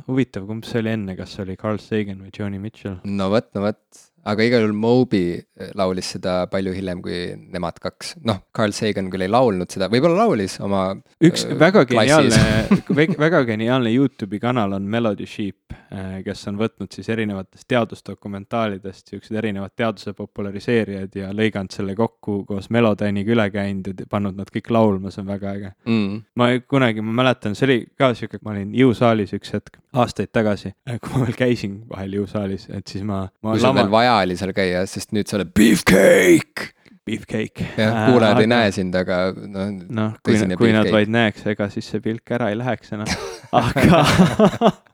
[0.07, 2.99] huvitav, kumb see oli enne, kas oli Carl Sagan või Joni Mitchell?
[3.03, 3.81] no vot, no vot,
[4.23, 5.25] aga igal juhul Moby
[5.77, 7.17] laulis seda palju hiljem kui
[7.53, 8.15] nemad kaks.
[8.27, 10.85] noh, Carl Sagan küll ei laulnud seda, võib-olla laulis oma.
[11.23, 12.79] üks äh, väga geniaalne
[13.25, 19.37] väga geniaalne Youtube'i kanal on Melody Sheep, äh, kes on võtnud siis erinevatest teadusdokumentaalidest siuksed
[19.43, 24.71] erinevad teaduse populariseerijad ja lõiganud selle kokku koos Melodyniga üle käinud ja pannud nad kõik
[24.73, 26.23] laulma, see on väga äge mm..
[26.39, 30.73] ma kunagi, ma mäletan, see oli ka sihuke, ma olin jõusaalis üks hetk aastaid tagasi,
[31.03, 33.53] kui ma veel käisin vahel jõusaalis, et siis ma, ma.
[33.53, 36.71] kui sul veel vaja oli seal käia, sest nüüd sa oled beefcake.
[37.03, 37.65] Beefcake.
[37.75, 39.73] jah, kuulajad äh, ei näe sind, aga noh.
[39.91, 43.11] noh, kui, kui nad vaid näeks, ega siis see pilk ära ei läheks enam,
[43.63, 44.05] aga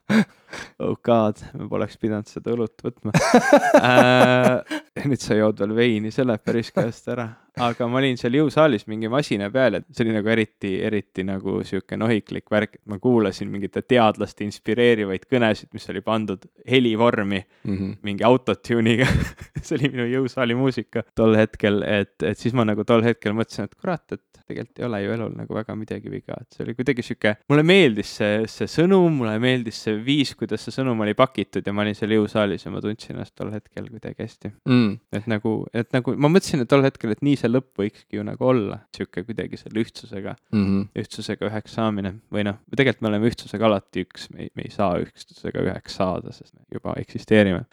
[0.85, 3.13] oh god, ma poleks pidanud seda õlut võtma
[3.85, 4.79] äh,.
[5.05, 7.29] nüüd sa jood veel veini, see läheb päris käest ära.
[7.59, 11.59] Aga ma olin seal jõusaalis mingi masina peal ja see oli nagu eriti, eriti nagu
[11.67, 17.75] sihuke nohiklik värk, et ma kuulasin mingite teadlaste inspireerivaid kõnesid, mis oli pandud helivormi mm
[17.75, 17.97] -hmm.
[18.03, 19.07] mingi autotune'iga.
[19.65, 21.03] See oli minu jõusaali muusika.
[21.15, 24.85] Tol hetkel, et, et siis ma nagu tol hetkel mõtlesin, et kurat, et tegelikult ei
[24.87, 28.39] ole ju elul nagu väga midagi viga, et see oli kuidagi sihuke, mulle meeldis see,
[28.49, 32.15] see sõnum, mulle meeldis see viis, kuidas see sõnum oli pakitud ja ma olin seal
[32.15, 34.53] jõusaalis ja ma tundsin ennast tol hetkel kuidagi hästi.
[34.69, 34.97] Mm..
[35.19, 38.25] et nagu, et nagu ma mõtlesin, et tol hetkel, et nii see lõpp võikski ju
[38.25, 40.87] nagu olla, sihuke kuidagi selle ühtsusega mm, -hmm.
[41.03, 44.73] ühtsusega üheks saamine või noh, tegelikult me oleme ühtsusega alati üks, me ei, me ei
[44.73, 47.65] saa ühtsusega üheks saada, sest me juba eksisteerime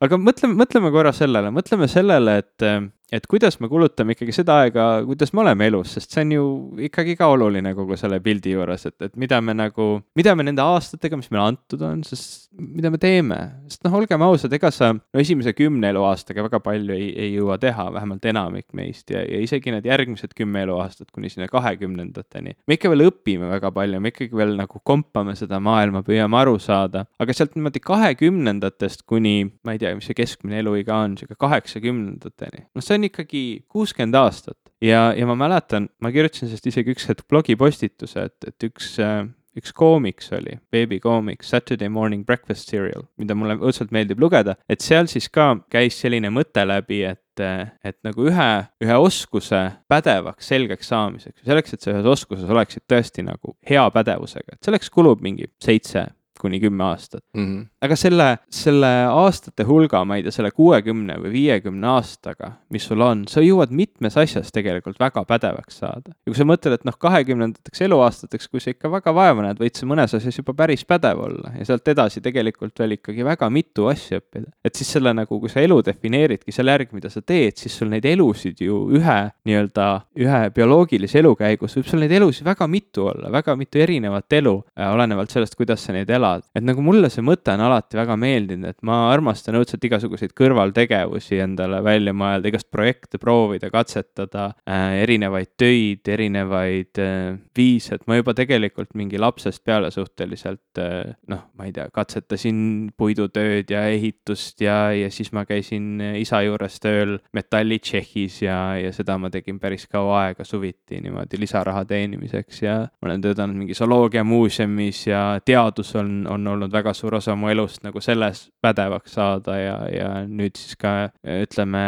[0.00, 2.66] aga mõtleme, mõtleme korra sellele, mõtleme sellele, et
[3.12, 6.44] et kuidas me kulutame ikkagi seda aega, kuidas me oleme elus, sest see on ju
[6.88, 10.62] ikkagi ka oluline kogu selle pildi juures, et, et mida me nagu, mida me nende
[10.62, 13.38] aastatega, mis meile antud on, sest mida me teeme,
[13.70, 17.58] sest noh, olgem ausad, ega sa no esimese kümne eluaastaga väga palju ei, ei jõua
[17.62, 22.56] teha, vähemalt enamik meist ja, ja isegi need järgmised kümme eluaastat kuni sinna kahekümnendateni.
[22.66, 26.58] me ikka veel õpime väga palju, me ikkagi veel nagu kompame seda maailma, püüame aru
[26.62, 31.38] saada, aga sealt niimoodi kahekümnendatest kuni, ma ei tea, mis see keskmine eluiga on, sihuke
[31.40, 34.58] kaheksakümnendateni, noh, see on on ikkagi kuuskümmend aastat.
[34.80, 39.26] Ja, ja ma mäletan, ma kirjutasin sellest isegi üks hetk blogipostituse, et, et üks äh,
[39.58, 45.10] üks koomiks oli, beebikoomiks Saturday Morning Breakfast Cereal, mida mulle õudselt meeldib lugeda, et seal
[45.10, 47.42] siis ka käis selline mõte läbi, et,
[47.84, 48.50] et nagu ühe,
[48.84, 54.56] ühe oskuse pädevaks, selgeks saamiseks, selleks, et sa ühes oskuses oleksid tõesti nagu hea pädevusega,
[54.56, 56.06] et selleks kulub mingi seitse
[56.40, 57.44] kuni kümme aastat mm.
[57.44, 57.66] -hmm.
[57.86, 63.00] aga selle, selle aastate hulga, ma ei tea, selle kuuekümne või viiekümne aastaga, mis sul
[63.04, 66.14] on, sa jõuad mitmes asjas tegelikult väga pädevaks saada.
[66.14, 69.78] ja kui sa mõtled, et noh, kahekümnendateks eluaastateks, kui sa ikka väga vaeva näed, võid
[69.78, 73.88] sa mõnes asjas juba päris pädev olla ja sealt edasi tegelikult veel ikkagi väga mitu
[73.92, 74.50] asja õppida.
[74.64, 77.90] et siis selle nagu, kui sa elu defineeridki selle järgi, mida sa teed, siis sul
[77.92, 79.88] neid elusid ju ühe nii-öelda,
[80.20, 84.56] ühe bioloogilise elu käigus võib sul neid elusid väga mitu olla, väga mitu erinevat elu,
[84.78, 86.46] äh, olenevalt sellest, kuidas sa neid elad elad.
[86.54, 91.40] et nagu mulle see mõte on alati väga meeldinud, et ma armastan õudselt igasuguseid kõrvaltegevusi
[91.42, 98.18] endale välja mõelda, igast projekte proovida, katsetada äh,, erinevaid töid, erinevaid äh, viise, et ma
[98.20, 104.60] juba tegelikult mingi lapsest peale suhteliselt äh, noh, ma ei tea, katsetasin puidutööd ja ehitust
[104.64, 109.60] ja, ja siis ma käisin isa juures tööl metalli Tšehhis ja, ja seda ma tegin
[109.60, 115.94] päris kaua aega suviti niimoodi lisaraha teenimiseks ja ma olen töötanud mingi zooloogiamuuseumis ja teadus
[115.98, 120.08] on on, on olnud väga suur osa mu elust nagu selles pädevaks saada ja, ja
[120.28, 121.82] nüüd siis ka ütleme,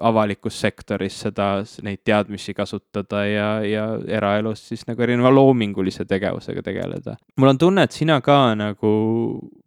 [0.00, 1.50] avalikus sektoris seda,
[1.86, 3.86] neid teadmisi kasutada ja, ja
[4.18, 7.16] eraelus siis nagu erineva loomingulise tegevusega tegeleda.
[7.36, 8.92] mul on tunne, et sina ka nagu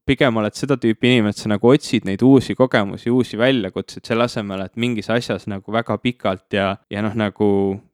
[0.10, 4.26] pigem oled seda tüüpi inimene, et sa nagu otsid neid uusi kogemusi, uusi väljakutseid, selle
[4.26, 7.50] asemel, et mingis asjas nagu väga pikalt ja, ja noh, nagu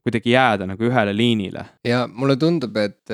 [0.06, 1.66] kuidagi jääda nagu ühele liinile.
[1.84, 3.12] ja mulle tundub, et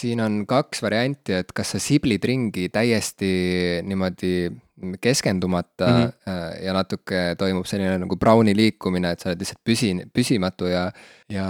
[0.00, 3.30] siin on kaks varianti, et kas sa siblid ringi täiesti
[3.86, 4.50] niimoodi
[5.00, 6.64] keskendumata mm -hmm.
[6.64, 10.92] ja natuke toimub selline nagu Browni liikumine, et sa oled lihtsalt püsi, püsimatu ja
[11.32, 11.46] ja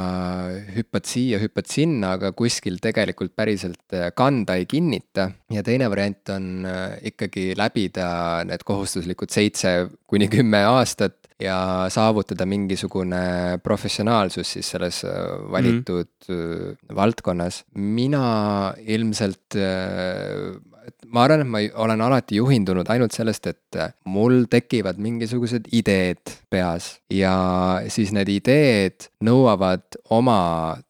[0.77, 5.31] hüppad siia, hüppad sinna, aga kuskil tegelikult päriselt äh, kanda ei kinnita.
[5.51, 6.67] ja teine variant on
[7.03, 15.03] ikkagi läbida need kohustuslikud seitse kuni kümme aastat ja saavutada mingisugune professionaalsus siis selles
[15.51, 16.95] valitud mm -hmm.
[16.97, 17.65] valdkonnas.
[17.75, 19.55] mina ilmselt
[20.87, 26.35] et ma arvan, et ma olen alati juhindunud ainult sellest, et mul tekivad mingisugused ideed
[26.53, 27.35] peas ja
[27.93, 30.39] siis need ideed nõuavad oma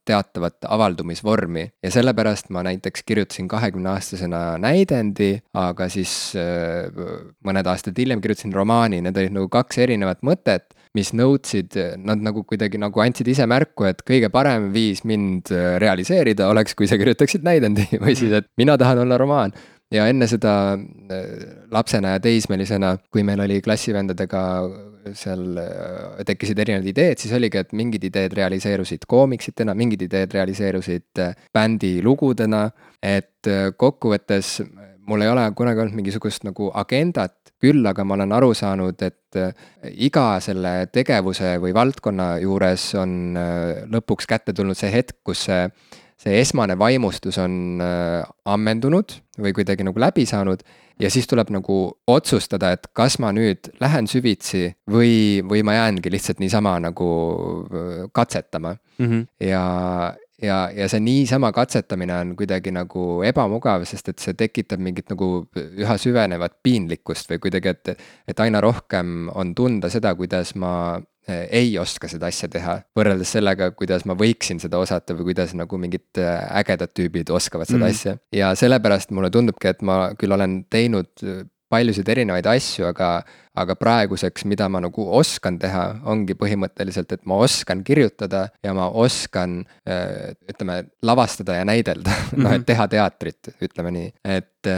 [0.07, 6.87] teatavat avaldumisvormi ja sellepärast ma näiteks kirjutasin kahekümne aastasena näidendi, aga siis äh,
[7.47, 12.41] mõned aastad hiljem kirjutasin romaani, need olid nagu kaks erinevat mõtet mis nõudsid, nad nagu
[12.49, 16.97] kuidagi nagu andsid ise märku, et kõige parem viis mind äh, realiseerida oleks, kui sa
[17.01, 17.85] kirjutaksid näidendi.
[18.03, 19.53] Või siis, et mina tahan olla romaan
[19.95, 21.23] ja enne seda äh,
[21.73, 24.43] lapsena ja teismelisena, kui meil oli klassivendadega
[25.15, 31.23] seal äh, tekkisid erinevad ideed, siis oligi, et mingid ideed realiseerusid koomiksitena, mingid ideed realiseerusid
[31.23, 32.69] äh, bändi lugudena.
[33.07, 33.47] et
[33.77, 34.49] kokkuvõttes
[35.07, 39.39] mul ei ole kunagi olnud mingisugust nagu agendat, küll aga ma olen aru saanud, et
[40.09, 43.37] iga selle tegevuse või valdkonna juures on
[43.93, 45.69] lõpuks kätte tulnud see hetk, kus see
[46.21, 50.63] see esmane vaimustus on äh, ammendunud või kuidagi nagu läbi saanud
[51.01, 56.13] ja siis tuleb nagu otsustada, et kas ma nüüd lähen süvitsi või, või ma jäängi
[56.13, 57.09] lihtsalt niisama nagu
[57.69, 59.07] äh, katsetama mm.
[59.07, 59.27] -hmm.
[59.45, 59.65] ja,
[60.43, 65.47] ja, ja see niisama katsetamine on kuidagi nagu ebamugav, sest et see tekitab mingit nagu
[65.57, 71.73] üha süvenevat piinlikkust või kuidagi, et, et aina rohkem on tunda seda, kuidas ma ei
[71.79, 76.21] oska seda asja teha, võrreldes sellega, kuidas ma võiksin seda osata või kuidas nagu mingid
[76.23, 77.91] äh, ägedad tüübid oskavad seda mm.
[77.91, 78.17] asja.
[78.35, 83.11] ja sellepärast mulle tundubki, et ma küll olen teinud äh, paljusid erinevaid asju, aga,
[83.57, 88.89] aga praeguseks, mida ma nagu oskan teha, ongi põhimõtteliselt, et ma oskan kirjutada ja ma
[88.91, 92.43] oskan ütleme, lavastada ja näidelda mm, -hmm.
[92.43, 92.69] noh, et mhm.
[92.73, 94.73] teha teatrit, ütleme nii, et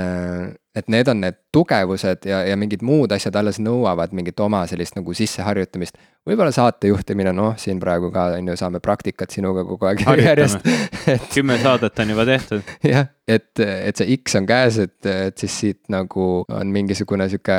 [0.78, 4.96] et need on need tugevused ja, ja mingid muud asjad alles nõuavad mingit oma sellist
[4.98, 5.96] nagu sisseharjutamist.
[6.28, 10.66] võib-olla saatejuhtimine, noh, siin praegu ka on ju, saame praktikat sinuga kogu aeg järjest
[11.14, 11.24] et....
[11.32, 12.72] kümme saadet on juba tehtud.
[12.92, 17.58] jah, et, et see X on käes, et, et siis siit nagu on mingisugune sihuke,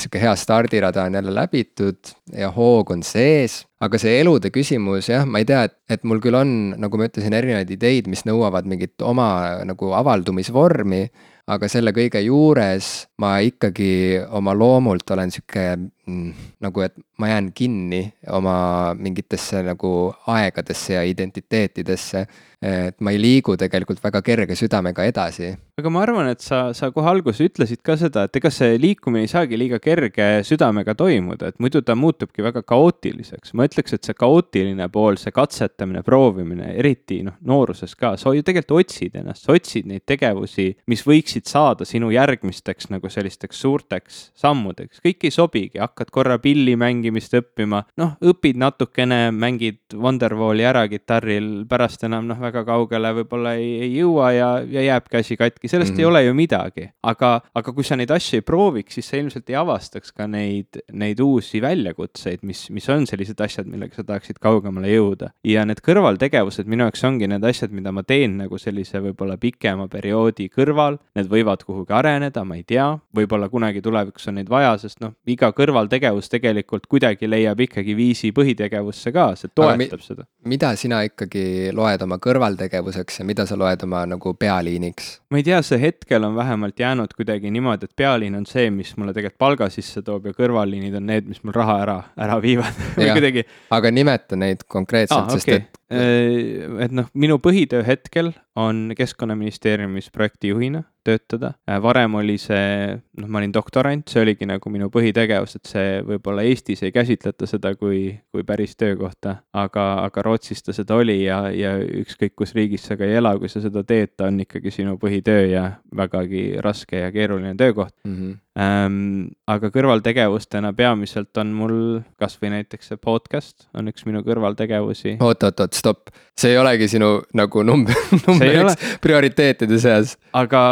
[0.00, 1.96] sihuke hea stardirada on jälle läbitud
[2.36, 3.62] ja hoog on sees.
[3.80, 7.08] Aga see elude küsimus jah, ma ei tea, et, et mul küll on, nagu ma
[7.08, 11.06] ütlesin, erinevaid ideid, mis nõuavad mingit oma nagu avaldumisvormi.
[11.50, 15.64] Aga selle kõige juures ma ikkagi oma loomult olen sihuke
[16.06, 22.26] nagu, et ma jään kinni oma mingitesse nagu aegadesse ja identiteetidesse
[22.62, 25.50] et ma ei liigu tegelikult väga kerge südamega edasi.
[25.80, 29.24] aga ma arvan, et sa, sa kohe alguses ütlesid ka seda, et ega see liikumine
[29.26, 33.54] ei saagi liiga kerge südamega toimuda, et muidu ta muutubki väga kaootiliseks.
[33.58, 38.46] ma ütleks, et see kaootiline pool, see katsetamine, proovimine, eriti noh, nooruses ka, sa ju
[38.46, 44.22] tegelikult otsid ennast, sa otsid neid tegevusi, mis võiksid saada sinu järgmisteks nagu sellisteks suurteks
[44.38, 45.02] sammudeks.
[45.02, 51.64] kõik ei sobigi, hakkad korra pilli mängimist õppima, noh, õpid natukene, mängid Wonderwalli ära kitarril,
[51.70, 55.92] pärast enam noh, väga kaugele võib-olla ei, ei jõua ja, ja jääbki asi katki, sellest
[55.92, 56.00] mm -hmm.
[56.00, 56.10] ei mhm.
[56.10, 56.88] ole ju midagi.
[57.02, 60.82] aga, aga kui sa neid asju ei prooviks, siis sa ilmselt ei avastaks ka neid,
[60.92, 65.30] neid uusi väljakutseid, mis, mis on sellised asjad, millega sa tahaksid kaugemale jõuda.
[65.44, 69.88] ja need kõrvaltegevused minu jaoks ongi need asjad, mida ma teen nagu sellise võib-olla pikema
[69.88, 74.76] perioodi kõrval, need võivad kuhugi areneda, ma ei tea, võib-olla kunagi tulevikus on neid vaja,
[74.78, 80.26] sest noh, iga kõrvaltegevus tegelikult kuidagi leiab ikkagi viisi põhitegevusse ka, see toetab mi seda.
[80.46, 85.20] mida sina ikkagi loed oma kõrval kõrvaltegevuseks ja mida sa loed oma nagu pealiiniks?
[85.30, 88.94] ma ei tea, see hetkel on vähemalt jäänud kuidagi niimoodi, et pealiin on see, mis
[88.96, 92.82] mulle tegelikult palga sisse toob ja kõrvalliinid on need, mis mul raha ära, ära viivad
[92.96, 93.46] või kuidagi.
[93.70, 95.64] aga nimeta neid konkreetselt ah,, sest okay.
[95.64, 95.81] et.
[95.92, 101.52] Äh, et noh, minu põhitöö hetkel on Keskkonnaministeeriumis projektijuhina töötada.
[101.70, 106.02] Äh, varem oli see, noh, ma olin doktorant, see oligi nagu minu põhitegevus, et see
[106.06, 111.22] võib-olla Eestis ei käsitleta seda kui, kui päris töökohta, aga, aga Rootsis ta seda oli
[111.24, 114.40] ja, ja ükskõik kus riigis sa ka ei ela, kui sa seda teed, ta on
[114.44, 118.16] ikkagi sinu põhitöö ja vägagi raske ja keeruline töökoht mm.
[118.16, 118.40] -hmm.
[118.52, 121.76] Ähm, aga kõrvaltegevustena peamiselt on mul
[122.20, 125.14] kasvõi näiteks see podcast on üks minu kõrvaltegevusi.
[125.24, 130.16] oot, oot, oot, stopp, see ei olegi sinu nagu number, number üks prioriteetide seas.
[130.32, 130.62] aga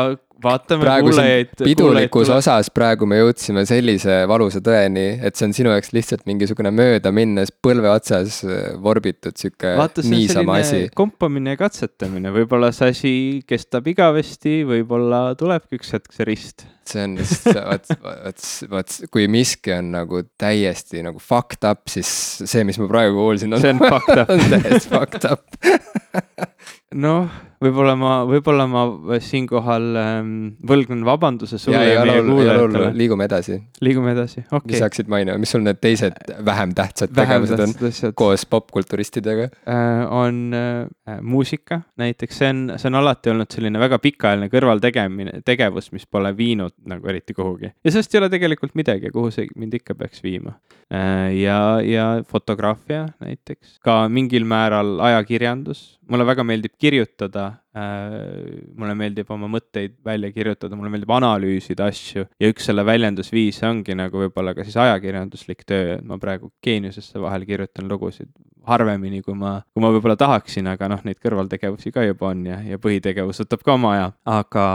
[0.43, 1.55] vaatame kuulajaid.
[1.63, 6.27] pidulikus kuulajaid osas praegu me jõudsime sellise valusa tõeni, et see on sinu jaoks lihtsalt
[6.31, 9.75] mingisugune möödaminnes põlve otsas äh, vorbitud sihuke
[10.09, 10.87] niisama asi.
[10.97, 13.15] kompamine ja katsetamine, võib-olla see asi
[13.49, 17.93] kestab igavesti, võib-olla tulebki üks hetk see rist see on lihtsalt, vot,
[18.25, 22.11] vot, vot kui miski on nagu täiesti nagu fucked up, siis
[22.43, 23.63] see, mis ma praegu kuulsin on.
[23.63, 25.45] see on fucked up on täiesti fucked up
[26.99, 27.29] noh,
[27.63, 28.83] võib-olla ma, võib-olla ma
[29.23, 30.31] siinkohal ähm,
[30.67, 32.89] võlgnen vabanduse sulle ja, ja meie kuulajatele.
[32.97, 33.59] liigume edasi.
[33.85, 34.73] liigume edasi, okei okay..
[34.75, 38.17] lisaksid mainima, mis sul need teised vähem tähtsad vähem tegevused on asjad.
[38.19, 40.03] koos popkulturistidega äh,?
[40.11, 45.93] on äh, muusika näiteks, see on, see on alati olnud selline väga pikaajaline kõrvaltegemine, tegevus,
[45.95, 47.71] mis pole viinud nagu eriti kuhugi.
[47.71, 50.57] ja sellest ei ole tegelikult midagi, kuhu see mind ikka peaks viima
[50.91, 51.31] äh,.
[51.39, 57.47] ja, ja fotograafia näiteks, ka mingil määral ajakirjandus mulle väga meeldib kirjutada
[57.77, 58.61] äh,.
[58.77, 63.97] mulle meeldib oma mõtteid välja kirjutada, mulle meeldib analüüsida asju ja üks selle väljendusviise ongi
[63.99, 68.31] nagu võib-olla ka siis ajakirjanduslik töö, et ma praegu Geeniusesse vahel kirjutan lugusid
[68.67, 72.61] harvemini, kui ma, kui ma võib-olla tahaksin, aga noh, neid kõrvaltegevusi ka juba on ja,
[72.67, 74.09] ja põhitegevus võtab ka oma aja.
[74.29, 74.67] aga,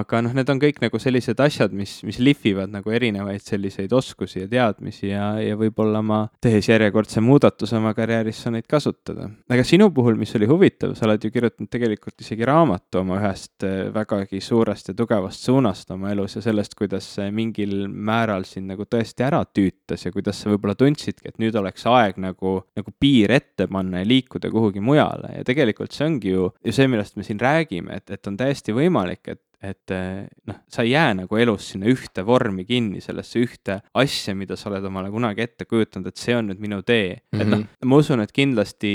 [0.00, 4.44] aga noh, need on kõik nagu sellised asjad, mis, mis lihvivad nagu erinevaid selliseid oskusi
[4.44, 9.28] ja teadmisi ja, ja võib-olla ma tehes järjekordse muudatuse oma karjääris saan neid kasutada.
[9.50, 13.66] aga sinu puhul, mis oli huvitav, sa oled ju kirjutanud tegelikult isegi raamatu oma ühest
[13.66, 18.70] äh, vägagi suurest ja tugevast suunast oma elus ja sellest, kuidas see mingil määral sind
[18.72, 22.94] nagu tõesti ära tüütas ja kuidas sa võib-olla tundsidki, et nüüd oleks aeg nagu, nagu
[23.00, 27.18] piir ette panna ja liikuda kuhugi mujale ja tegelikult see ongi ju, ju see, millest
[27.18, 29.92] me siin räägime, et, et on täiesti võimalik, et et
[30.44, 34.68] noh, sa ei jää nagu elus sinna ühte vormi kinni, sellesse ühte asja, mida sa
[34.68, 37.22] oled omale kunagi ette kujutanud, et see on nüüd minu tee mm.
[37.38, 37.40] -hmm.
[37.40, 37.88] et noh, mhm.
[37.88, 38.92] ma usun, et kindlasti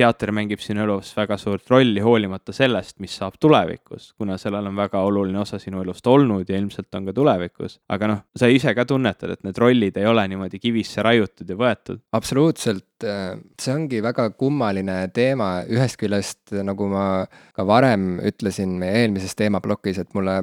[0.00, 4.78] teater mängib sinu elus väga suurt rolli, hoolimata sellest, mis saab tulevikus, kuna sellel on
[4.78, 7.78] väga oluline osa sinu elust olnud ja ilmselt on ka tulevikus.
[7.92, 11.58] aga noh, sa ise ka tunnetad, et need rollid ei ole niimoodi kivisse raiutud ja
[11.60, 12.00] võetud.
[12.16, 17.04] absoluutselt, äh, see ongi väga kummaline teema, ühest küljest nagu ma
[17.56, 20.38] ka varem ütlesin meie eelmises teemaplokis, et mulle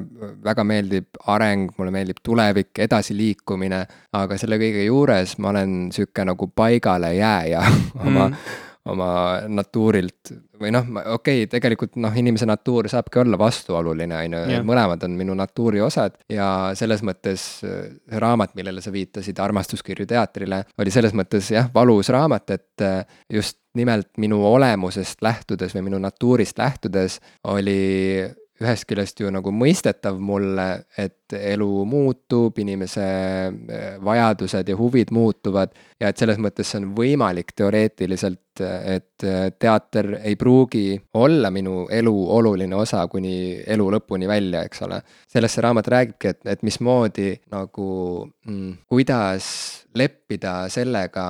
[0.46, 3.82] väga meeldib areng, mulle meeldib tulevik, edasiliikumine,
[4.22, 7.66] aga selle kõige juures ma olen sihuke nagu paigale jääja
[8.06, 9.10] oma mm oma
[9.48, 10.32] natuurilt
[10.62, 15.18] või noh, okei okay,, tegelikult noh, inimese natuur saabki olla vastuoluline, on ju, mõlemad on
[15.20, 21.14] minu natuuri osad ja selles mõttes see raamat, millele sa viitasid, Armastuskirju teatrile, oli selles
[21.18, 27.20] mõttes jah, valus raamat, et äh, just nimelt minu olemusest lähtudes või minu natuurist lähtudes
[27.54, 28.26] oli
[28.64, 35.76] ühest küljest ju nagu mõistetav mulle, et elu muutub, inimese eh, vajadused ja huvid muutuvad
[36.00, 41.86] ja et selles mõttes see on võimalik teoreetiliselt, et eh, teater ei pruugi olla minu
[41.94, 45.02] elu oluline osa kuni elu lõpuni välja, eks ole.
[45.30, 47.90] sellest see raamat räägibki, et, et mismoodi nagu
[48.26, 49.50] mm,, kuidas
[49.98, 51.28] leppida sellega,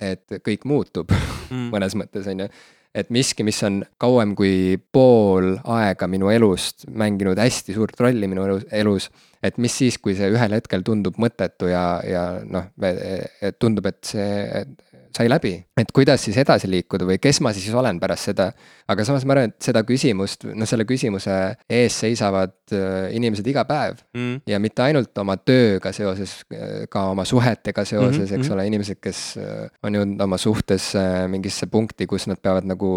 [0.00, 1.70] et kõik muutub mm.
[1.74, 2.52] mõnes mõttes, on ju
[2.94, 8.46] et miski, mis on kauem kui pool aega minu elust mänginud hästi suurt rolli minu
[8.46, 9.08] elus, elus,
[9.44, 12.70] et mis siis, kui see ühel hetkel tundub mõttetu ja, ja noh,
[13.60, 14.64] tundub, et see
[15.14, 18.50] sai läbi, et kuidas siis edasi liikuda või kes ma siis olen pärast seda.
[18.88, 21.34] aga samas ma arvan, et seda küsimust, noh, selle küsimuse
[21.68, 24.40] ees seisavad äh, inimesed iga päev mm.
[24.48, 28.38] ja mitte ainult oma tööga seoses, äh, ka oma suhetega seoses mm, -hmm.
[28.38, 28.56] eks mhm.
[28.56, 30.90] ole, inimesed, kes äh, on jõudnud oma suhtes
[31.28, 32.90] mingisse punkti, kus nad peavad nagu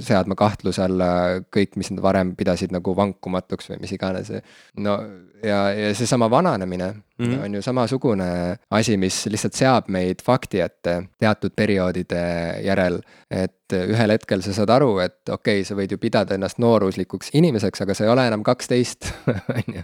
[0.00, 1.10] seadma kahtluse alla
[1.52, 4.32] kõik, mis nad varem pidasid nagu vankumatuks või mis iganes.
[4.76, 4.98] no
[5.42, 7.44] ja, ja seesama vananemine mm -hmm.
[7.44, 12.22] on ju samasugune asi, mis lihtsalt seab meid fakti ette teatud perioodide
[12.62, 13.00] järel.
[13.30, 17.30] et ühel hetkel sa saad aru, et okei okay,, sa võid ju pidada ennast nooruslikuks
[17.32, 19.12] inimeseks, aga sa ei ole enam kaksteist,
[19.56, 19.82] on ju.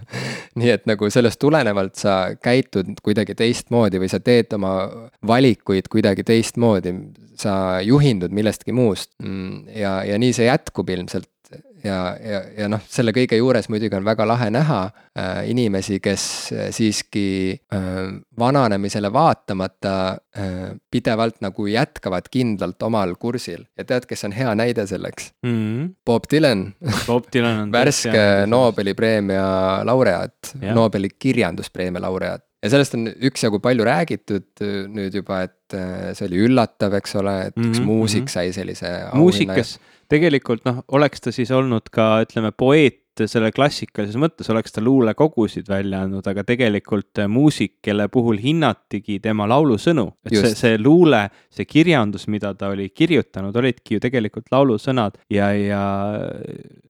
[0.55, 4.89] nii et nagu sellest tulenevalt sa käitud kuidagi teistmoodi või sa teed oma
[5.27, 6.93] valikuid kuidagi teistmoodi.
[7.39, 11.29] sa juhindud millestki muust mm, ja, ja nii see jätkub ilmselt
[11.83, 16.23] ja, ja, ja noh, selle kõige juures muidugi on väga lahe näha äh, inimesi, kes
[16.53, 17.27] äh, siiski
[17.73, 17.99] äh,
[18.39, 19.95] vananemisele vaatamata
[20.37, 20.57] äh,
[20.91, 23.65] pidevalt nagu jätkavad kindlalt omal kursil.
[23.77, 25.55] ja tead, kes on hea näide selleks mm?
[25.55, 25.89] -hmm.
[26.05, 26.73] Bob Dylan
[27.07, 33.85] Bob Dylan on värske Nobeli preemia laureaat, Nobeli kirjanduspreemia laureaat ja sellest on üksjagu palju
[33.87, 37.87] räägitud äh, nüüd juba, et äh, see oli üllatav, eks ole, et üks mm -hmm.
[37.87, 39.77] muusik sai sellise muusikas
[40.09, 45.67] tegelikult noh, oleks ta siis olnud ka ütleme poeet selle klassikalises mõttes oleks ta luulekogusid
[45.67, 50.05] välja andnud, aga tegelikult muusik, kelle puhul hinnatigi tema laulusõnu.
[50.25, 50.45] et just.
[50.45, 55.83] see, see luule, see kirjandus, mida ta oli kirjutanud, olidki ju tegelikult laulusõnad ja, ja,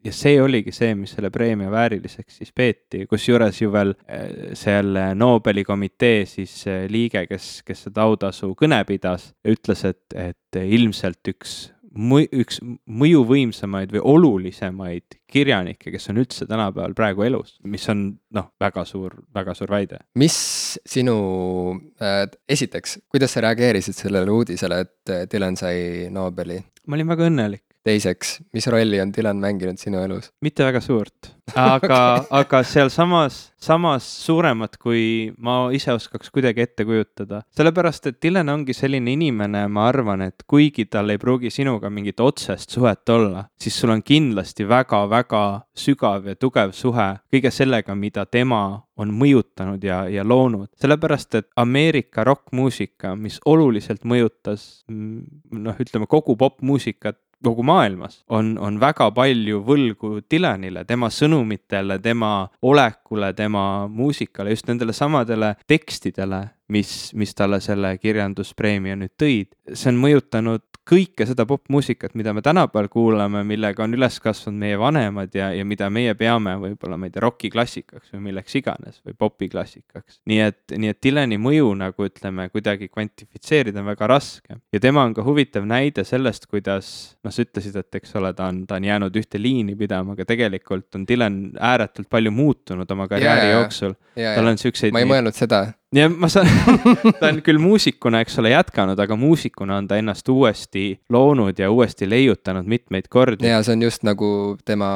[0.05, 5.13] ja see oligi see, mis selle preemia vääriliseks siis peeti, kusjuures ju veel eh, selle
[5.17, 11.33] Nobeli komitee siis eh, liige, kes, kes seda autasu kõne pidas, ütles, et, et ilmselt
[11.33, 11.57] üks
[11.99, 18.85] üks mõjuvõimsamaid või olulisemaid kirjanikke, kes on üldse tänapäeval praegu elus, mis on noh, väga
[18.87, 20.01] suur, väga suur väide.
[20.15, 20.37] mis
[20.85, 21.17] sinu
[22.01, 26.61] äh,, esiteks, kuidas sa reageerisid sellele uudisele, et Dylan sai Nobeli?
[26.89, 30.31] ma olin väga õnnelik teiseks, mis rolli on Dylan mänginud sinu elus?
[30.45, 37.41] mitte väga suurt, aga, aga sealsamas, samas suuremat, kui ma ise oskaks kuidagi ette kujutada.
[37.57, 42.21] sellepärast, et Dylan ongi selline inimene, ma arvan, et kuigi tal ei pruugi sinuga mingit
[42.23, 45.45] otsest suhet olla, siis sul on kindlasti väga-väga
[45.79, 48.63] sügav ja tugev suhe kõige sellega, mida tema
[48.99, 56.35] on mõjutanud ja, ja loonud, sellepärast et Ameerika rokkmuusika, mis oluliselt mõjutas noh, ütleme kogu
[56.39, 62.31] popmuusikat kogu maailmas on, on väga palju võlgu Dylanile, tema sõnumitele, tema
[62.61, 66.41] olekule, tema muusikale, just nendele samadele tekstidele,
[66.75, 69.53] mis, mis talle selle kirjanduspreemia nüüd tõid.
[69.73, 74.79] see on mõjutanud kõike seda popmuusikat, mida me tänapäeval kuulame, millega on üles kasvanud meie
[74.79, 79.15] vanemad ja, ja mida meie peame võib-olla, ma ei tea, rokiklassikaks või milleks iganes või
[79.19, 80.19] popiklassikaks.
[80.29, 85.05] nii et, nii et Dylani mõju nagu ütleme, kuidagi kvantifitseerida on väga raske ja tema
[85.05, 86.91] on ka huvitav näide sellest, kuidas
[87.23, 90.25] noh, sa ütlesid, et eks ole, ta on, ta on jäänud ühte liini pidama, aga
[90.29, 93.93] tegelikult on Dylan ääretult palju muutunud oma karjääri yeah, jooksul.
[94.17, 94.95] tal on siukseid.
[94.95, 96.49] ma ei mõelnud seda ja ma saan
[97.19, 101.71] ta on küll muusikuna, eks ole, jätkanud, aga muusikuna on ta ennast uuesti loonud ja
[101.71, 103.47] uuesti leiutanud mitmeid kordi.
[103.47, 104.29] ja see on just nagu
[104.65, 104.91] tema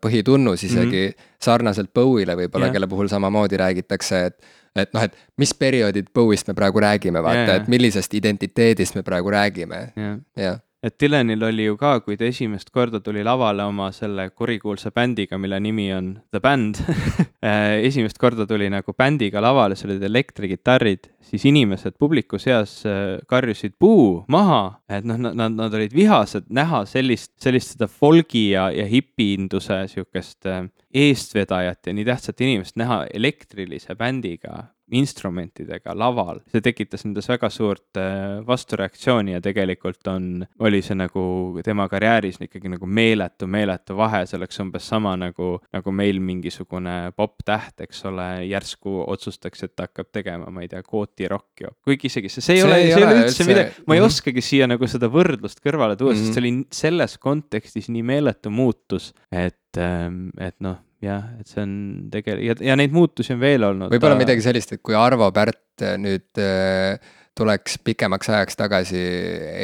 [0.00, 1.28] põhitunnus isegi mm -hmm.
[1.42, 4.42] sarnaselt Bowie'le võib-olla, kelle puhul samamoodi räägitakse, et
[4.76, 9.30] et noh, et mis perioodid Bowie'st me praegu räägime, vaata, et millisest identiteedist me praegu
[9.30, 9.92] räägime,
[10.36, 14.92] jah et Dylanil oli ju ka, kui ta esimest korda tuli lavale oma selle kurikuulsa
[14.96, 16.80] bändiga, mille nimi on The Band.
[17.40, 23.14] Äh, esimest korda tuli nagu bändiga lavale, seal olid elektrikitarrid, siis inimesed publiku seas äh,
[23.32, 28.66] karjusid puu maha, et noh, nad, nad, olid vihased näha sellist, sellist seda folgi ja,
[28.76, 34.66] ja hipinduse sihukest äh, eestvedajat ja nii tähtsat inimest näha elektrilise bändiga
[34.96, 41.22] instrumentidega laval, see tekitas nendes väga suurt äh, vastureaktsiooni ja tegelikult on, oli see nagu
[41.64, 47.12] tema karjääris ikkagi nagu meeletu, meeletu vahe, see oleks umbes sama nagu, nagu meil mingisugune
[47.16, 52.10] popp-täht, eks ole, järsku otsustaks, et ta hakkab tegema, ma ei tea, gooti rocki, kuigi
[52.10, 54.10] isegi see, see ei see ole, see ei ole üldse midagi, ma ei mm -hmm.
[54.10, 56.26] oskagi siia nagu seda võrdlust kõrvale tuua mm, -hmm.
[56.26, 61.62] sest see oli selles kontekstis nii meeletu muutus, et, ähm, et noh jah, et see
[61.64, 61.72] on
[62.12, 63.92] tegelikult ja, ja neid muutusi on veel olnud.
[63.92, 64.24] võib-olla ta...
[64.24, 67.00] midagi sellist, et kui Arvo Pärt äh, nüüd äh,
[67.38, 69.00] tuleks pikemaks ajaks tagasi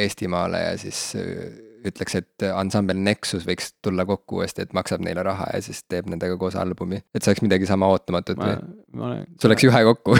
[0.03, 1.45] Eestimaale ja siis äh,
[1.87, 6.09] ütleks, et ansambel Nexus võiks tulla kokku uuesti, et maksab neile raha ja siis teeb
[6.11, 7.03] nendega koos albumi.
[7.13, 9.21] et see oleks midagi sama ootamatut või?
[9.37, 10.17] see oleks juhe kokku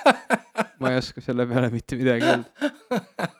[0.84, 3.32] ma ei oska selle peale mitte midagi öelda.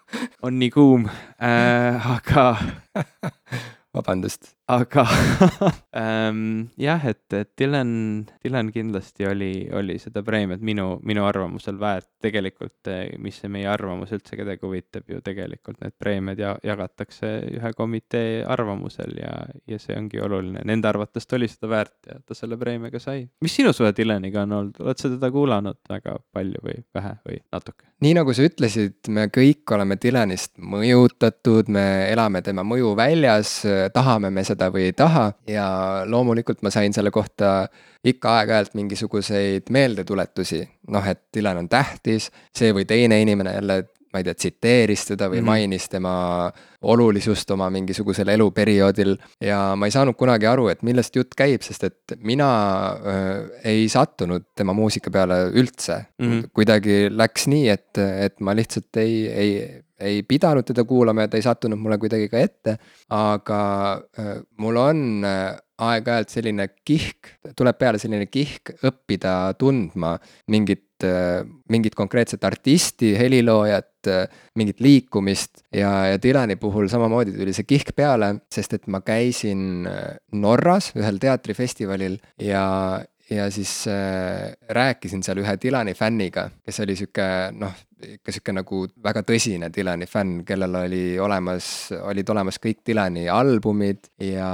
[0.43, 2.49] on nii kuum äh,, aga
[3.95, 4.55] vabandust.
[4.67, 5.05] Aga
[5.93, 12.09] ähm, jah, et, et Dylan, Dylan kindlasti oli, oli seda preemiat minu, minu arvamusel väärt.
[12.25, 17.33] tegelikult, eh, mis see meie arvamus üldse kedagi huvitab ju tegelikult need preemiad ja jagatakse
[17.59, 19.35] ühe komitee arvamusel ja,
[19.69, 20.63] ja see ongi oluline.
[20.65, 23.27] Nende arvates ta oli seda väärt ja ta selle preemia ka sai.
[23.45, 27.43] mis sinu suhe Dylaniga on olnud, oled sa teda kuulanud väga palju või vähe või
[27.53, 27.85] natuke?
[28.05, 33.59] nii nagu sa ütlesid, me kõik oleme Dylanist mõjutatud, me elame tema mõju väljas
[33.93, 35.67] tahame me seda või ei taha ja
[36.07, 37.67] loomulikult ma sain selle kohta
[38.05, 43.79] ikka aeg-ajalt mingisuguseid meeldetuletusi, noh, et Dylan on tähtis, see või teine inimene jälle,
[44.13, 45.65] ma ei tea, tsiteeris teda või mm -hmm.
[45.67, 46.15] mainis tema
[46.83, 51.85] olulisust oma mingisugusel eluperioodil ja ma ei saanud kunagi aru, et millest jutt käib, sest
[51.89, 52.51] et mina
[52.93, 53.33] äh,
[53.65, 56.31] ei sattunud tema muusika peale üldse mm.
[56.31, 56.51] -hmm.
[56.53, 61.41] kuidagi läks nii, et, et ma lihtsalt ei, ei, ei pidanud teda kuulama ja ta
[61.41, 62.77] ei sattunud mulle kuidagi ka ette,
[63.15, 63.61] aga
[64.19, 70.15] äh, mul on äh, aeg-ajalt selline kihk, tuleb peale selline kihk õppida tundma
[70.53, 71.43] mingit, äh,
[71.73, 73.91] mingit konkreetset artisti, heliloojat,
[74.61, 75.65] mingit liikumist.
[75.73, 79.89] Ja, ja Dylani puhul samamoodi tuli see kihk peale, sest et ma käisin
[80.37, 82.65] Norras ühel teatrifestivalil ja,
[83.31, 87.73] ja siis äh, rääkisin seal ühe Dylani fänniga, kes oli sihuke noh,
[88.05, 91.67] ikka sihuke nagu väga tõsine Dylani fänn, kellel oli olemas,
[91.97, 94.51] olid olemas kõik Dylani albumid ja,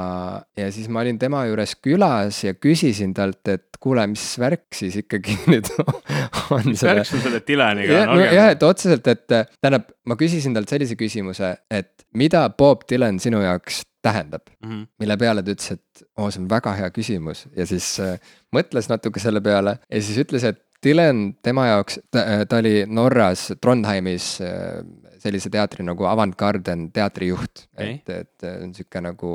[0.56, 5.00] ja siis ma olin tema juures külas ja küsisin talt, et kuule, mis värk siis
[5.02, 6.70] ikkagi nüüd on.
[6.70, 8.22] mis värk sul selle Dylaniga on?
[8.22, 13.42] jah, et otseselt, et tähendab, ma küsisin talt sellise küsimuse, et mida Bob Dylan sinu
[13.42, 14.70] jaoks tähendab mm.
[14.70, 14.86] -hmm.
[14.98, 18.18] mille peale ta ütles, et oo oh,, see on väga hea küsimus ja siis äh,
[18.56, 24.40] mõtles natuke selle peale ja siis ütles, et Dylan tema jaoks, ta oli Norras Trondheimis
[24.40, 24.80] äh,
[25.20, 27.98] sellise teatri nagu Avant Garden teatrijuht okay..
[28.00, 29.32] et, et on sihuke nagu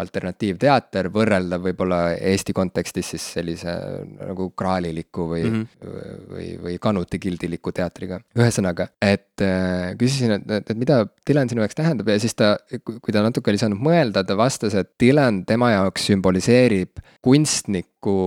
[0.00, 3.74] alternatiivteater, võrreldav võib-olla Eesti kontekstis siis sellise
[4.18, 6.28] nagu kraaliliku või mm, -hmm.
[6.34, 8.20] või, või kanutikildiliku teatriga.
[8.38, 12.54] ühesõnaga, et äh, küsisin, et, et, et mida Dylan sinu jaoks tähendab ja siis ta,
[12.84, 18.18] kui ta natuke oli saanud mõelda, ta vastas, et Dylan tema jaoks sümboliseerib kunstniku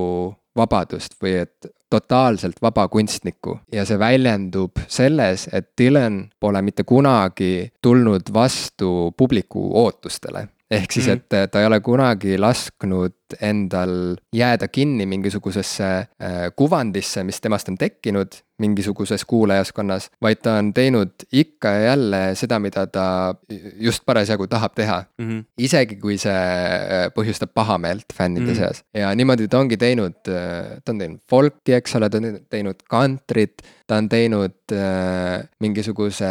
[0.58, 7.72] vabadust või et totaalselt vaba kunstnikku ja see väljendub selles, et Dylan pole mitte kunagi
[7.82, 11.14] tulnud vastu publiku ootustele ehk siis, mhm.
[11.14, 16.08] et ta ei ole kunagi lasknud endal jääda kinni mingisugusesse äh,
[16.56, 22.60] kuvandisse, mis temast on tekkinud mingisuguses kuulajaskonnas, vaid ta on teinud ikka ja jälle seda,
[22.60, 23.36] mida ta
[23.80, 25.30] just parasjagu tahab teha mm.
[25.30, 25.44] -hmm.
[25.58, 28.58] isegi kui see äh, põhjustab pahameelt fännide mm -hmm.
[28.58, 32.40] seas ja niimoodi ta ongi teinud, äh, ta on teinud folki, eks ole, ta on
[32.50, 36.26] teinud kantrit, ta on teinud äh, mingisuguse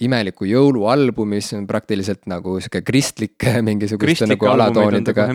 [0.00, 5.26] imeliku jõulualbumi, mis on praktiliselt nagu sihuke kristlik mingisuguste nagu alatoonidega.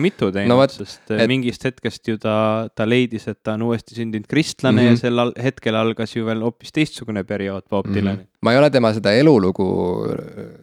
[0.46, 0.60] no,,
[0.96, 1.28] sest et...
[1.30, 2.36] mingist hetkest ju ta,
[2.74, 4.90] ta leidis, et ta on uuesti sündinud kristlane mm -hmm.
[4.90, 8.24] ja sel hetkel algas ju veel hoopis teistsugune periood Bob mm -hmm.
[8.46, 9.66] Ma ei ole tema seda elulugu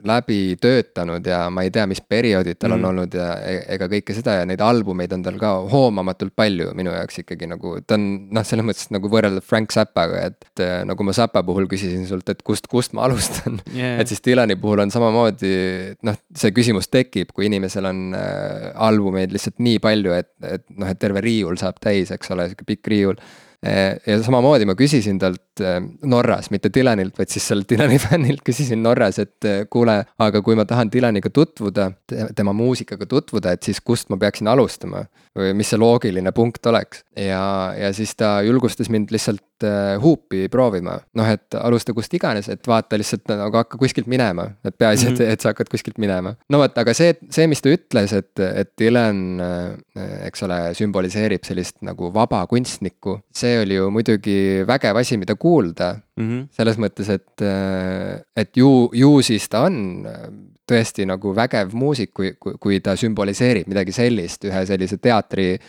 [0.07, 2.79] läbi töötanud ja ma ei tea, mis perioodid tal mm.
[2.79, 6.71] on olnud ja e-, ega kõike seda ja neid albumeid on tal ka hoomamatult palju
[6.77, 11.07] minu jaoks ikkagi nagu, ta on noh, selles mõttes nagu võrreldav Frank Zappaga, et nagu
[11.07, 13.99] ma Zappa puhul küsisin sult, et kust, kust ma alustan yeah..
[14.01, 15.53] et siis Dylani puhul on samamoodi,
[16.07, 20.87] noh, see küsimus tekib, kui inimesel on äh, albumeid lihtsalt nii palju, et, et noh,
[20.87, 23.19] et terve riiul saab täis, eks ole, sihuke pikk riiul
[23.63, 25.77] ja samamoodi ma küsisin talt eh,
[26.09, 30.57] Norras, mitte Dylanilt, vaid siis sellelt Dylani fännilt küsisin Norras, et eh, kuule, aga kui
[30.59, 31.89] ma tahan Dylaniga tutvuda,
[32.35, 35.05] tema muusikaga tutvuda, et siis kust ma peaksin alustama
[35.37, 37.03] või mis see loogiline punkt oleks.
[37.17, 39.41] ja, ja siis ta julgustas mind lihtsalt
[40.01, 44.75] huupi proovima, noh, et alusta kust iganes, et vaata lihtsalt nagu hakka kuskilt minema, et
[44.77, 45.33] peaasi, et, mhm.
[45.35, 46.35] et sa hakkad kuskilt minema.
[46.49, 49.23] no vot, aga see, see, mis ta ütles, et, et Dylan,
[50.29, 55.93] eks ole, sümboliseerib sellist nagu vaba kunstnikku, see oli ju muidugi vägev asi, mida kuulda
[56.15, 56.29] mm.
[56.29, 56.47] -hmm.
[56.51, 60.27] selles mõttes, et, äh, et ju, ju siis ta on äh,
[60.71, 65.63] tõesti nagu vägev muusik, kui, kui, kui ta sümboliseerib midagi sellist ühe sellise teatri äh,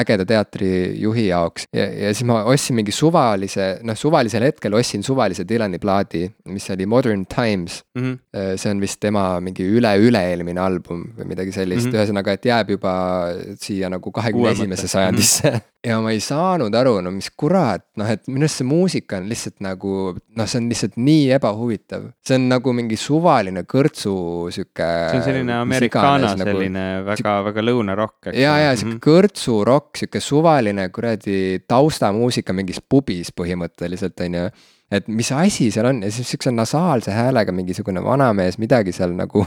[0.00, 5.46] ägeda teatrijuhi jaoks ja, ja siis ma ostsin mingi suvalise, noh, suvalisel hetkel ostsin suvalise
[5.48, 8.02] Dylani plaadi, mis oli Modern Times mm.
[8.02, 8.56] -hmm.
[8.56, 12.00] see on vist tema mingi üle-üle-eelmine album või midagi sellist mm, -hmm.
[12.00, 12.94] ühesõnaga, et jääb juba
[13.60, 15.56] siia nagu kahekümne esimesse sajandisse mm.
[15.56, 19.18] -hmm ja ma ei saanud aru, no mis kurat, noh, et minu arust see muusika
[19.20, 22.06] on lihtsalt nagu noh, see on lihtsalt nii ebahuvitav.
[22.24, 24.14] see on nagu mingi suvaline kõrtsu
[24.54, 24.88] sihuke.
[25.10, 28.32] see on selline americana nagu, selline väga, väga lõunarokk.
[28.32, 29.04] ja, ja sihuke mm -hmm.
[29.44, 34.44] Kõrtsurokk, sihuke suvaline kuradi taustamuusika mingis pubis põhimõtteliselt on ju
[34.94, 36.02] et mis asi seal on?
[36.02, 39.44] Ja siis siukse nasaalse häälega mingisugune vanamees midagi seal nagu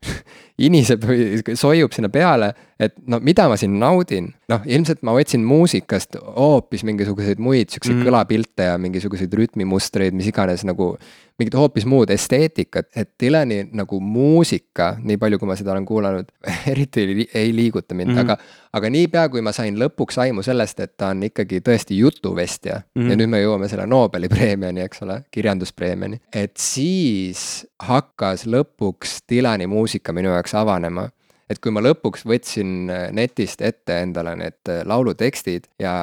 [0.66, 5.42] iniseb või soiub sinna peale, et no mida ma siin naudin, noh, ilmselt ma otsin
[5.44, 8.06] muusikast hoopis mingisuguseid muid siukseid mm.
[8.08, 10.94] kõlapilte ja mingisuguseid rütmimustreid, mis iganes nagu
[11.40, 16.32] mingit hoopis muud esteetikat, et Dylani nagu muusika, nii palju, kui ma seda olen kuulanud,
[16.72, 18.32] eriti ei, ei liiguta mind mm, -hmm.
[18.32, 18.36] aga
[18.72, 23.02] aga niipea, kui ma sain lõpuks aimu sellest, et ta on ikkagi tõesti jutuvestja mm
[23.02, 23.10] -hmm.
[23.10, 29.66] ja nüüd me jõuame selle Nobeli preemiani, eks ole, kirjanduspreemiani, et siis hakkas lõpuks Dylani
[29.66, 31.08] muusika minu jaoks avanema
[31.50, 35.94] et kui ma lõpuks võtsin netist ette endale need laulutekstid ja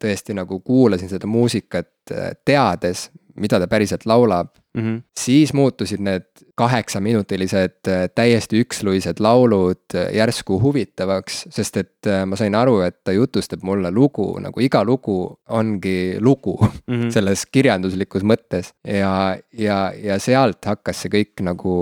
[0.00, 2.12] tõesti nagu kuulasin seda muusikat
[2.44, 3.06] teades,
[3.40, 5.02] mida ta päriselt laulab mm, -hmm.
[5.16, 6.24] siis muutusid need
[6.54, 12.98] kaheksaminutilised äh, täiesti üksluised laulud äh, järsku huvitavaks, sest et äh, ma sain aru, et
[13.04, 17.10] ta jutustab mulle lugu, nagu iga lugu ongi lugu mm -hmm.
[17.14, 18.72] selles kirjanduslikus mõttes.
[18.84, 21.72] ja, ja, ja sealt hakkas see kõik nagu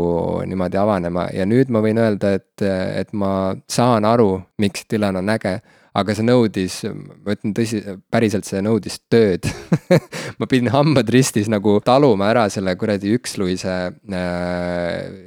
[0.46, 2.62] niimoodi avanema ja nüüd ma võin öelda, et,
[2.94, 5.61] et ma saan aru, miks Dylan on äge
[6.01, 7.80] aga see nõudis, ma ütlen tõsi,
[8.12, 9.46] päriselt see nõudis tööd
[10.40, 13.76] ma pidin hambad ristis nagu taluma ära selle kuradi üksluise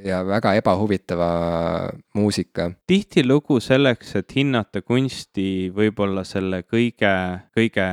[0.04, 1.28] ja väga ebahuvitava
[2.14, 2.70] muusika.
[2.86, 7.12] tihtilugu selleks, et hinnata kunsti võib-olla selle kõige,
[7.56, 7.86] kõige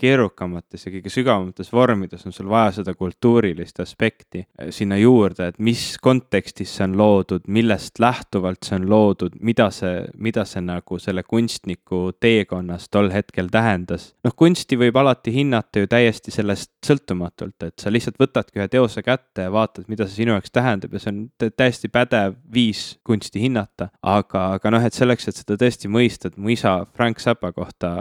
[0.00, 4.44] keerukamates ja kõige sügavamates vormides on sul vaja seda kultuurilist aspekti
[4.74, 10.04] sinna juurde, et mis kontekstis see on loodud, millest lähtuvalt see on loodud, mida see,
[10.18, 14.10] mida see nagu selle kunstniku teekonnas tol hetkel tähendas.
[14.24, 19.02] noh, kunsti võib alati hinnata ju täiesti sellest sõltumatult, et sa lihtsalt võtadki ühe teose
[19.04, 21.20] kätte ja vaatad, mida see sinu jaoks tähendab ja see on
[21.56, 23.90] täiesti pädev viis kunsti hinnata.
[24.02, 27.92] aga, aga noh, et selleks, et seda tõesti mõista, et mu isa Frank Zappa kohta,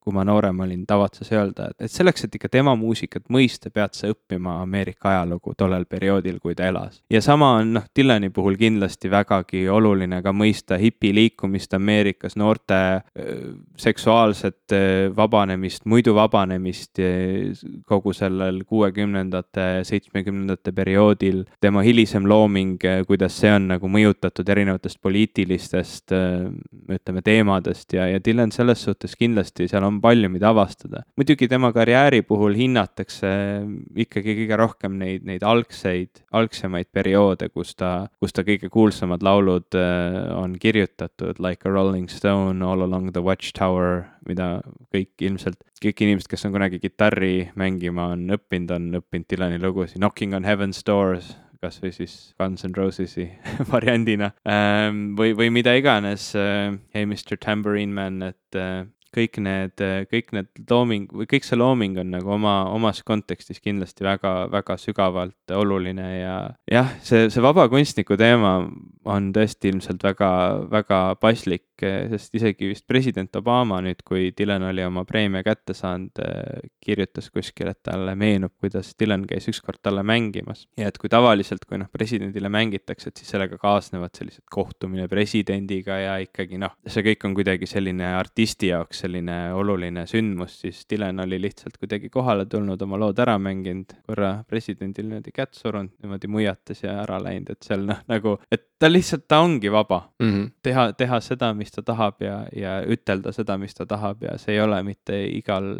[0.00, 3.96] kui ma noorem olin, tavatses öelda, et, et selleks, et ikka tema muusikat mõista, pead
[3.98, 7.02] sa õppima Ameerika ajalugu tollel perioodil, kui ta elas.
[7.10, 12.80] ja sama on noh, Dylani puhul kindlasti vägagi oluline ka mõista hipiliikumist Ameerikas, noorte
[13.80, 14.74] seksuaalset
[15.16, 17.00] vabanemist, muidu vabanemist,
[17.88, 22.78] kogu sellel kuuekümnendate, seitsmekümnendate perioodil, tema hilisem looming,
[23.08, 29.68] kuidas see on nagu mõjutatud erinevatest poliitilistest ütleme, teemadest ja, ja Dylan selles suhtes kindlasti
[29.70, 31.04] seal on palju, mida avastada.
[31.18, 33.30] muidugi tema karjääri puhul hinnatakse
[34.04, 39.78] ikkagi kõige rohkem neid, neid algseid, algsemaid perioode, kus ta, kus ta kõige kuulsamad laulud
[40.36, 44.60] on kirjutatud, Like a Rolling Stone, All Along the Watchtower, mida
[44.94, 50.00] kõik ilmselt, kõik inimesed, kes on kunagi kitarri mängima on õppinud, on õppinud Dylani lugusid,
[50.00, 53.26] Knocking on Heaven's Doors, kasvõi siis Guns N Roses'i
[53.72, 56.30] variandina ähm, või, või mida iganes.
[56.38, 61.58] Äh, Hey Mr Tambourine Man, et äh, kõik need, kõik need looming või kõik see
[61.58, 66.36] looming on nagu oma, omas kontekstis kindlasti väga, väga sügavalt oluline ja
[66.70, 68.58] jah, see, see vaba kunstniku teema
[69.08, 70.30] on tõesti ilmselt väga,
[70.70, 76.20] väga paslik, sest isegi vist president Obama nüüd, kui Dylan oli oma preemia kätte saanud,
[76.84, 80.66] kirjutas kuskil, et talle meenub, kuidas Dylan käis ükskord talle mängimas.
[80.76, 85.96] ja et kui tavaliselt, kui noh, presidendile mängitakse, et siis sellega kaasnevad sellised kohtumine presidendiga
[86.00, 91.22] ja ikkagi noh, see kõik on kuidagi selline artisti jaoks selline oluline sündmus, siis Dylan
[91.24, 96.30] oli lihtsalt kuidagi kohale tulnud, oma lood ära mänginud, korra presidendil niimoodi kätt surunud, niimoodi
[96.30, 100.30] muiatas ja ära läinud, et seal noh, nagu, et ta lihtsalt, ta ongi vaba mm.
[100.30, 100.50] -hmm.
[100.62, 104.54] teha, teha seda, mis ta tahab ja, ja ütelda seda, mis ta tahab ja see
[104.56, 105.74] ei ole mitte igal,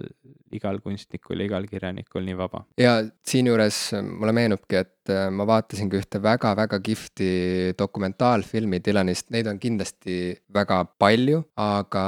[0.53, 2.65] igal kunstnikul ja igal kirjanikul nii vaba.
[2.79, 7.31] ja siinjuures mulle meenubki, et äh, ma vaatasin ka ühte väga-väga kihvti
[7.79, 12.05] dokumentaalfilmi Dylanist, neid on kindlasti väga palju, aga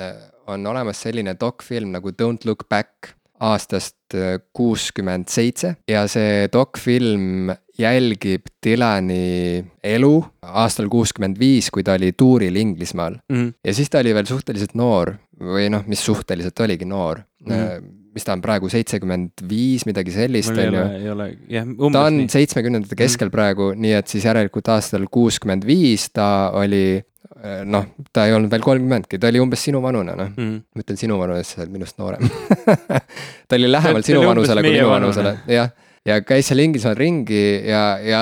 [0.00, 6.46] äh, on olemas selline dokfilm nagu Don't look back aastast äh, kuuskümmend seitse ja see
[6.52, 10.12] dokfilm jälgib Dylani elu
[10.42, 13.36] aastal kuuskümmend viis, kui ta oli tuuril Inglismaal mm.
[13.36, 13.52] -hmm.
[13.64, 17.52] ja siis ta oli veel suhteliselt noor või noh, mis suhteliselt oligi noor mm.
[17.52, 17.86] -hmm.
[18.14, 21.90] mis ta on praegu, seitsekümmend viis, midagi sellist, on ju.
[21.92, 27.02] ta on seitsmekümnendate keskel mm praegu, nii et siis järelikult aastal kuuskümmend viis ta oli
[27.42, 30.58] Äh, noh, ta ei olnud veel kolmkümmendki, ta oli umbes sinu vanune, noh mm..
[30.76, 32.22] ma ütlen sinu vanune, sest sa oled minust noorem
[33.48, 35.72] ta oli lähemalt sinu vanusele kui minu vanusele, jah
[36.08, 38.20] ja käis seal Inglismaal ringi ja, ja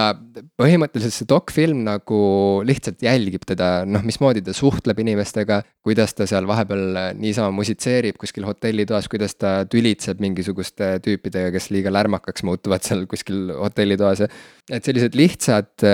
[0.61, 2.20] põhimõtteliselt see dokfilm nagu
[2.68, 8.45] lihtsalt jälgib teda, noh, mismoodi ta suhtleb inimestega, kuidas ta seal vahepeal niisama musitseerib kuskil
[8.49, 14.26] hotellitoas, kuidas ta tülitseb mingisuguste tüüpidega, kes liiga lärmakaks muutuvad seal kuskil hotellitoas.
[14.70, 15.89] Et sellised lihtsad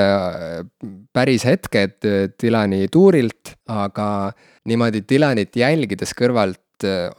[1.14, 2.10] päris hetked
[2.42, 4.08] Dylani tuurilt, aga
[4.66, 6.65] niimoodi Dylanit jälgides kõrvalt Äh,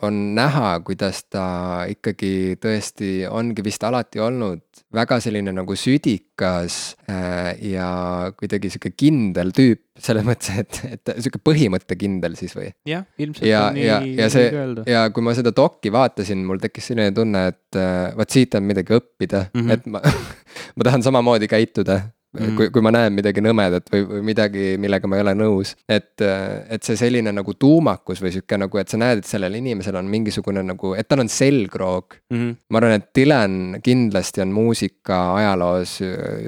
[0.06, 4.62] on näha, kuidas ta ikkagi tõesti ongi vist alati olnud
[4.94, 7.90] väga selline nagu südikas äh, ja
[8.38, 12.70] kuidagi sihuke kindel tüüp, selles mõttes, et, et sihuke põhimõttekindel siis või?
[12.88, 14.52] jah, ilmselt ja, on nii, ja, ja see,
[14.88, 18.68] ja kui ma seda dokki vaatasin, mul tekkis selline tunne, et äh, vot siit on
[18.70, 19.74] midagi õppida mm, -hmm.
[19.74, 20.04] et ma
[20.78, 22.02] ma tahan samamoodi käituda
[22.38, 22.56] mm.
[22.58, 25.74] kui, kui ma näen midagi nõmedat või, või midagi, millega ma ei ole nõus.
[25.90, 29.98] et, et see selline nagu tuumakus või sihuke nagu, et sa näed, et sellel inimesel
[30.00, 32.38] on mingisugune nagu, et tal on selgroog mm.
[32.38, 32.56] -hmm.
[32.70, 35.98] ma arvan, et Dylan kindlasti on muusika ajaloos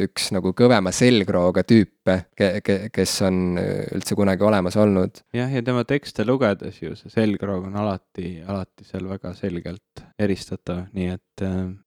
[0.06, 5.24] üks nagu kõvema selgrooga tüüpe, ke-, ke-, kes on üldse kunagi olemas olnud.
[5.34, 10.86] jah, ja tema tekste lugedes ju see selgroog on alati, alati seal väga selgelt eristatav,
[10.96, 11.26] nii et.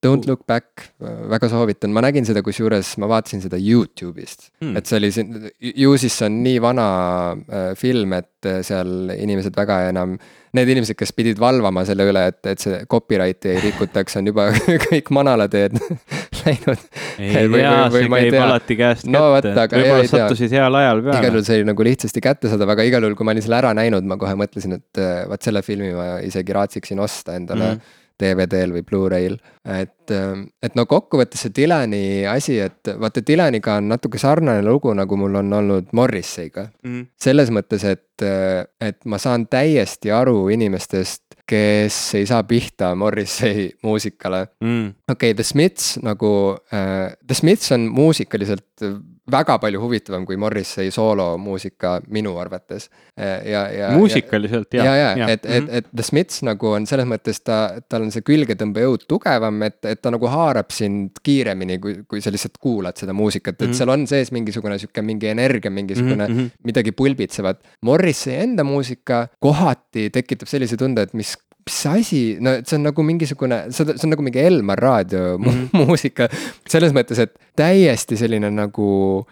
[0.00, 0.86] Don't look back,
[1.28, 4.76] väga soovitan, ma nägin seda, kusjuures ma vaatasin seda You Youtube'ist hmm..
[4.78, 6.86] et see oli siin, ju siis see on nii vana
[7.34, 10.16] äh, film, et äh, seal inimesed väga enam,
[10.56, 14.48] need inimesed, kes pidid valvama selle üle, et, et see copyright'i ei rikutaks, on juba
[14.86, 15.76] kõik manalateed
[16.42, 16.88] läinud.
[17.18, 21.18] ei tea, see käib alati käest no, kätte, võib-olla sattusid heal ajal peale.
[21.20, 23.76] igal juhul see oli nagu lihtsasti kättesaadav, aga igal juhul, kui ma olin selle ära
[23.76, 27.98] näinud, ma kohe mõtlesin, et äh, vaat selle filmi ma isegi raatsiksin osta endale mm
[28.22, 29.36] DVD-l või Blu-ray'l.
[29.62, 34.94] et, ähm, et no kokkuvõttes see Dylani asi, et vaata Dylaniga on natuke sarnane lugu,
[34.98, 37.04] nagu mul on olnud Morrissey'ga mm..
[37.20, 43.70] selles mõttes, et, äh, et ma saan täiesti aru inimestest, kes ei saa pihta Morrissey
[43.86, 44.46] muusikale.
[44.64, 44.92] Mm..
[45.10, 46.32] okei okay,, The Smiths nagu
[46.72, 48.86] äh,, The Smiths on muusikaliselt
[49.32, 52.88] väga palju huvitavam kui Morrissey soolomuusika minu arvates.
[53.16, 53.90] ja, ja.
[53.96, 54.86] muusikaliselt jah.
[54.86, 55.74] ja, ja, ja, et, et, mhm.
[55.78, 57.58] et The Smiths nagu on selles mõttes ta,
[57.88, 62.32] tal on see külgetõmbejõud tugevam, et, et ta nagu haarab sind kiiremini, kui, kui sa
[62.32, 63.78] lihtsalt kuulad seda muusikat, et mm -hmm.
[63.78, 66.50] seal on sees mingisugune sihuke mingi energia, mingisugune mm -hmm.
[66.64, 67.62] midagi pulbitsevat.
[67.82, 73.04] Morrissey enda muusika kohati tekitab sellise tunde, et mis mis asi, no see on nagu
[73.06, 75.68] mingisugune, see on, see on nagu mingi Elmar raadio mm -hmm.
[75.86, 76.28] muusika.
[76.68, 79.26] selles mõttes, et täiesti selline nagu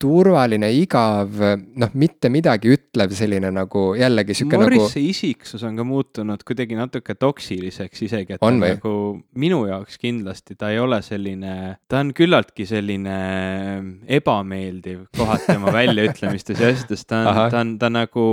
[0.00, 1.36] turvaline, igav,
[1.76, 4.70] noh, mitte midagi ütlev selline nagu jällegi sihuke nagu.
[4.70, 8.94] Morrise isiksus on ka muutunud kuidagi natuke toksiliseks isegi, et on ta nagu
[9.34, 13.18] minu jaoks kindlasti ta ei ole selline, ta on küllaltki selline
[14.08, 18.26] ebameeldiv kohati oma väljaütlemistes ja asjades, ta on, ta on, ta nagu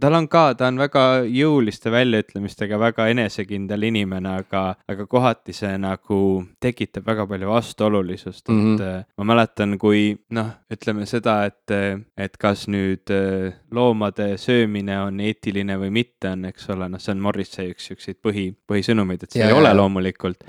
[0.00, 5.72] tal on ka, ta on väga jõuliste väljaütlemistega väga enesekindel inimene, aga, aga kohati see
[5.80, 6.20] nagu
[6.62, 9.00] tekitab väga palju vastuolulisust mm, -hmm.
[9.00, 11.76] et ma mäletan, kui noh, ütleme seda, et,
[12.16, 17.14] et kas nüüd äh, loomade söömine on eetiline või mitte, on, eks ole, noh, see
[17.14, 20.44] on Morrissey üks siukseid põhi, põhisõnumeid, et see ja, ei ja, ole loomulikult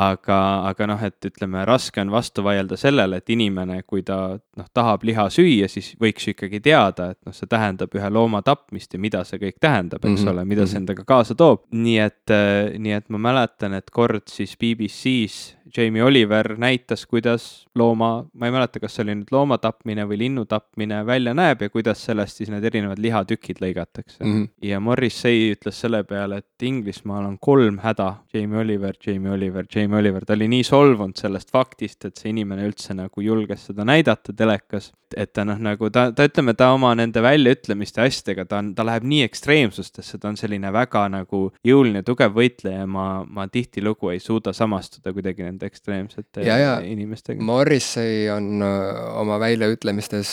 [0.00, 0.38] aga,
[0.70, 5.04] aga noh, et ütleme, raske on vastu vaielda sellele, et inimene, kui ta noh, tahab
[5.06, 9.02] liha süüa, siis võiks ju ikkagi teada, et noh, see tähendab ühe looma tapmist ja
[9.02, 10.32] mida see kõik tähendab, eks mm -hmm.
[10.32, 10.82] ole, mida see mhm.
[10.84, 11.66] endaga kaasa toob.
[11.70, 12.34] nii et,
[12.78, 18.54] nii et ma mäletan, et kord siis BBC-s Jamie Oliver näitas, kuidas looma, ma ei
[18.54, 22.40] mäleta, kas see oli nüüd looma tapmine või linnu tapmine välja näeb ja kuidas sellest
[22.40, 24.32] siis need erinevad lihatükid lõigatakse mm.
[24.32, 24.48] -hmm.
[24.70, 29.98] ja Morrissey ütles selle peale, et Inglismaal on kolm häda, Jamie Oliver, Jamie Oliver, Jamie
[29.98, 34.32] Oliver, ta oli nii solvunud sellest faktist, et see inimene üldse nagu julges seda näidata
[34.36, 34.92] telekas.
[35.16, 38.84] et ta noh, nagu ta, ta ütleme, ta oma nende väljaütlemiste asjadega, ta on, ta
[38.86, 44.20] läheb nii ekstreemsustesse, ta on selline väga nagu jõuline, tugev võitleja, ma, ma tihtilugu ei
[44.22, 47.42] suuda samastuda kuidagi nende ekstreemsete ja, ja inimestega.
[47.44, 50.32] Morrissey on oma väljaütlemistes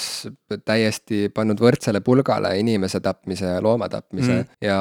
[0.65, 4.57] täiesti pannud võrdsele pulgale inimese tapmise ja looma tapmise mm.
[4.65, 4.79] ja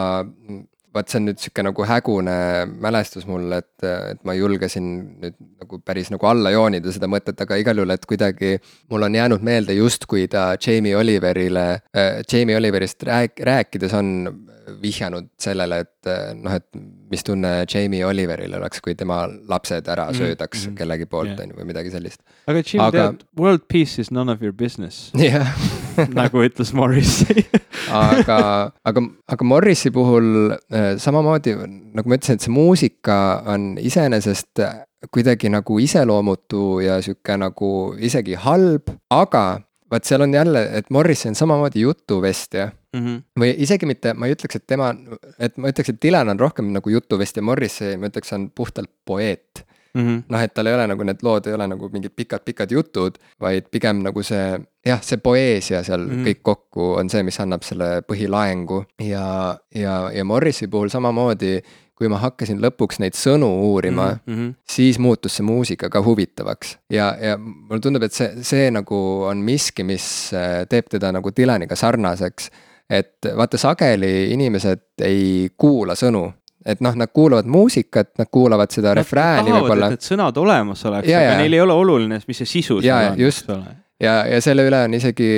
[0.96, 2.36] vaat see on nüüd sihuke nagu hägune
[2.82, 4.88] mälestus mul, et, et ma julgesin
[5.22, 8.56] nüüd nagu päris nagu alla joonida seda mõtet, aga igal juhul, et kuidagi
[8.92, 14.12] mul on jäänud meelde justkui ta Jamie Oliverile äh,, Jamie Oliverist rääk-, rääkides on
[14.82, 16.66] vihjanud sellele, et noh, et
[17.10, 20.70] mis tunne Jamie Oliveril oleks, kui tema lapsed ära mm, söödaks mm.
[20.70, 20.78] -hmm.
[20.78, 22.22] kellegi poolt, on ju, või midagi sellist.
[22.46, 23.08] aga Jim aga...
[23.10, 25.10] tead, world peace is none of your business.
[25.14, 25.52] Jah.
[26.20, 27.46] Nagu ütles Morrissey
[27.90, 31.54] aga, aga, aga Morrissey puhul äh, samamoodi,
[31.96, 34.60] nagu ma ütlesin, et see muusika on iseenesest
[35.12, 37.70] kuidagi nagu iseloomutu ja sihuke nagu
[38.02, 39.46] isegi halb, aga
[39.90, 43.06] vaat seal on jälle, et Morrissey on samamoodi jutuvestja mm.
[43.06, 43.22] -hmm.
[43.40, 44.90] või isegi mitte, ma ei ütleks, et tema,
[45.38, 49.66] et ma ütleks, et Dylan on rohkem nagu jutuvestja, Morrissey, ma ütleks, on puhtalt poeet
[49.94, 50.22] mm -hmm..
[50.28, 53.70] noh, et tal ei ole nagu need lood ei ole nagu mingid pikad-pikad jutud, vaid
[53.70, 56.28] pigem nagu see jah, see poeesia seal mm -hmm.
[56.28, 61.62] kõik kokku on see, mis annab selle põhilaengu ja, ja, ja Morrissey puhul samamoodi
[61.96, 64.54] kui ma hakkasin lõpuks neid sõnu uurima mm, -hmm.
[64.68, 66.78] siis muutus see muusika ka huvitavaks.
[66.90, 68.98] ja, ja mulle tundub, et see, see nagu
[69.30, 72.50] on miski, mis äh, teeb teda nagu Dylaniga sarnaseks.
[72.90, 76.26] Et vaata, sageli inimesed ei kuula sõnu,
[76.66, 79.90] et noh, nad kuulavad muusikat, nad kuulavad seda nad refrääni võib-olla.
[79.94, 81.40] et sõnad olemas oleks, aga ja.
[81.40, 84.80] neil ei ole oluline, mis see sisu seal on, eks ole ja, ja selle üle
[84.86, 85.28] on isegi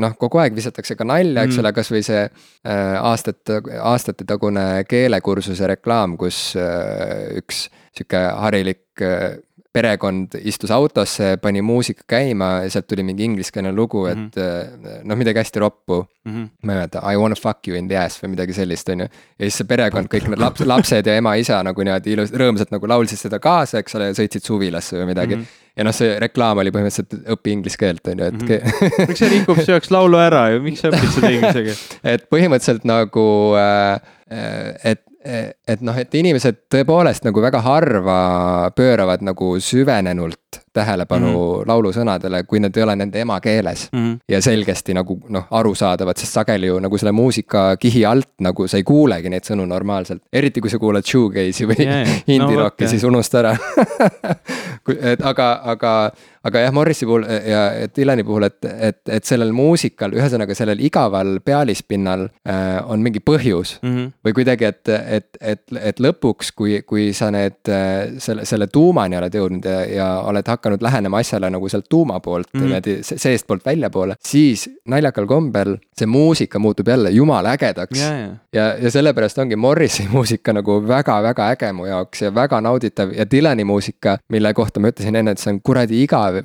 [0.00, 1.62] noh, kogu aeg visatakse ka nalja, eks mm.
[1.62, 9.40] ole, kasvõi see äh, aastate, aastate tagune keelekursuse reklaam, kus äh, üks sihuke harilik äh,
[9.72, 15.06] perekond istus autosse, pani muusika käima ja sealt tuli mingi ingliskeelne lugu, et mm -hmm.
[15.08, 16.32] noh, midagi hästi roppu mm.
[16.32, 16.48] -hmm.
[16.62, 19.06] ma ei mäleta, I wanna fuck you in the ass või midagi sellist, on ju.
[19.38, 22.88] ja siis see perekond, kõik need laps, lapsed ja ema-isa nagu niimoodi ilus, rõõmsalt nagu
[22.88, 25.42] laulsid seda kaasa, eks ole, ja sõitsid suvilasse või midagi mm.
[25.42, 28.48] -hmm ja noh, see reklaam oli põhimõtteliselt õpi inglise keelt, on ju, et mm.
[28.48, 29.06] -hmm.
[29.08, 31.96] miks sa rikub sööks laulu ära ju, miks sa õpid seda inglise keelt?
[32.14, 33.24] et põhimõtteliselt nagu
[33.56, 34.00] äh,
[34.84, 38.18] et et noh, et inimesed tõepoolest nagu väga harva
[38.76, 40.41] pööravad nagu süvenenult
[40.72, 41.68] tähelepanu mm -hmm.
[41.68, 43.98] laulusõnadele, kui need ei ole nende emakeeles mm.
[43.98, 44.18] -hmm.
[44.28, 48.82] ja selgesti nagu noh, arusaadavad, sest sageli ju nagu selle muusikakihi alt nagu sa ei
[48.82, 50.22] kuulegi neid sõnu normaalselt.
[50.32, 53.56] eriti kui sa kuulad shoegaze'i või yeah, indie no, rocki, siis unusta ära
[55.12, 56.12] et aga, aga
[56.44, 57.62] aga jah, Morrisi puhul ja
[57.96, 63.76] Dylani puhul, et, et, et sellel muusikal, ühesõnaga sellel igaval pealispinnal äh, on mingi põhjus
[63.82, 63.92] mm.
[63.94, 64.12] -hmm.
[64.26, 69.18] või kuidagi, et, et, et, et lõpuks, kui, kui sa need äh, selle, selle tuumani
[69.20, 72.64] oled jõudnud ja, ja oled hakanud lähenema asjale nagu sealt tuuma poolt mm -hmm.
[72.64, 78.18] niimoodi seestpoolt väljapoole, siis naljakal kombel see muusika muutub jälle jumala ägedaks yeah,.
[78.18, 78.36] Yeah.
[78.52, 83.30] ja, ja sellepärast ongi Morrisi muusika nagu väga-väga äge mu jaoks ja väga nauditav ja
[83.30, 86.40] Dylani muusika, mille kohta ma ütlesin enne, et see on kuradi igav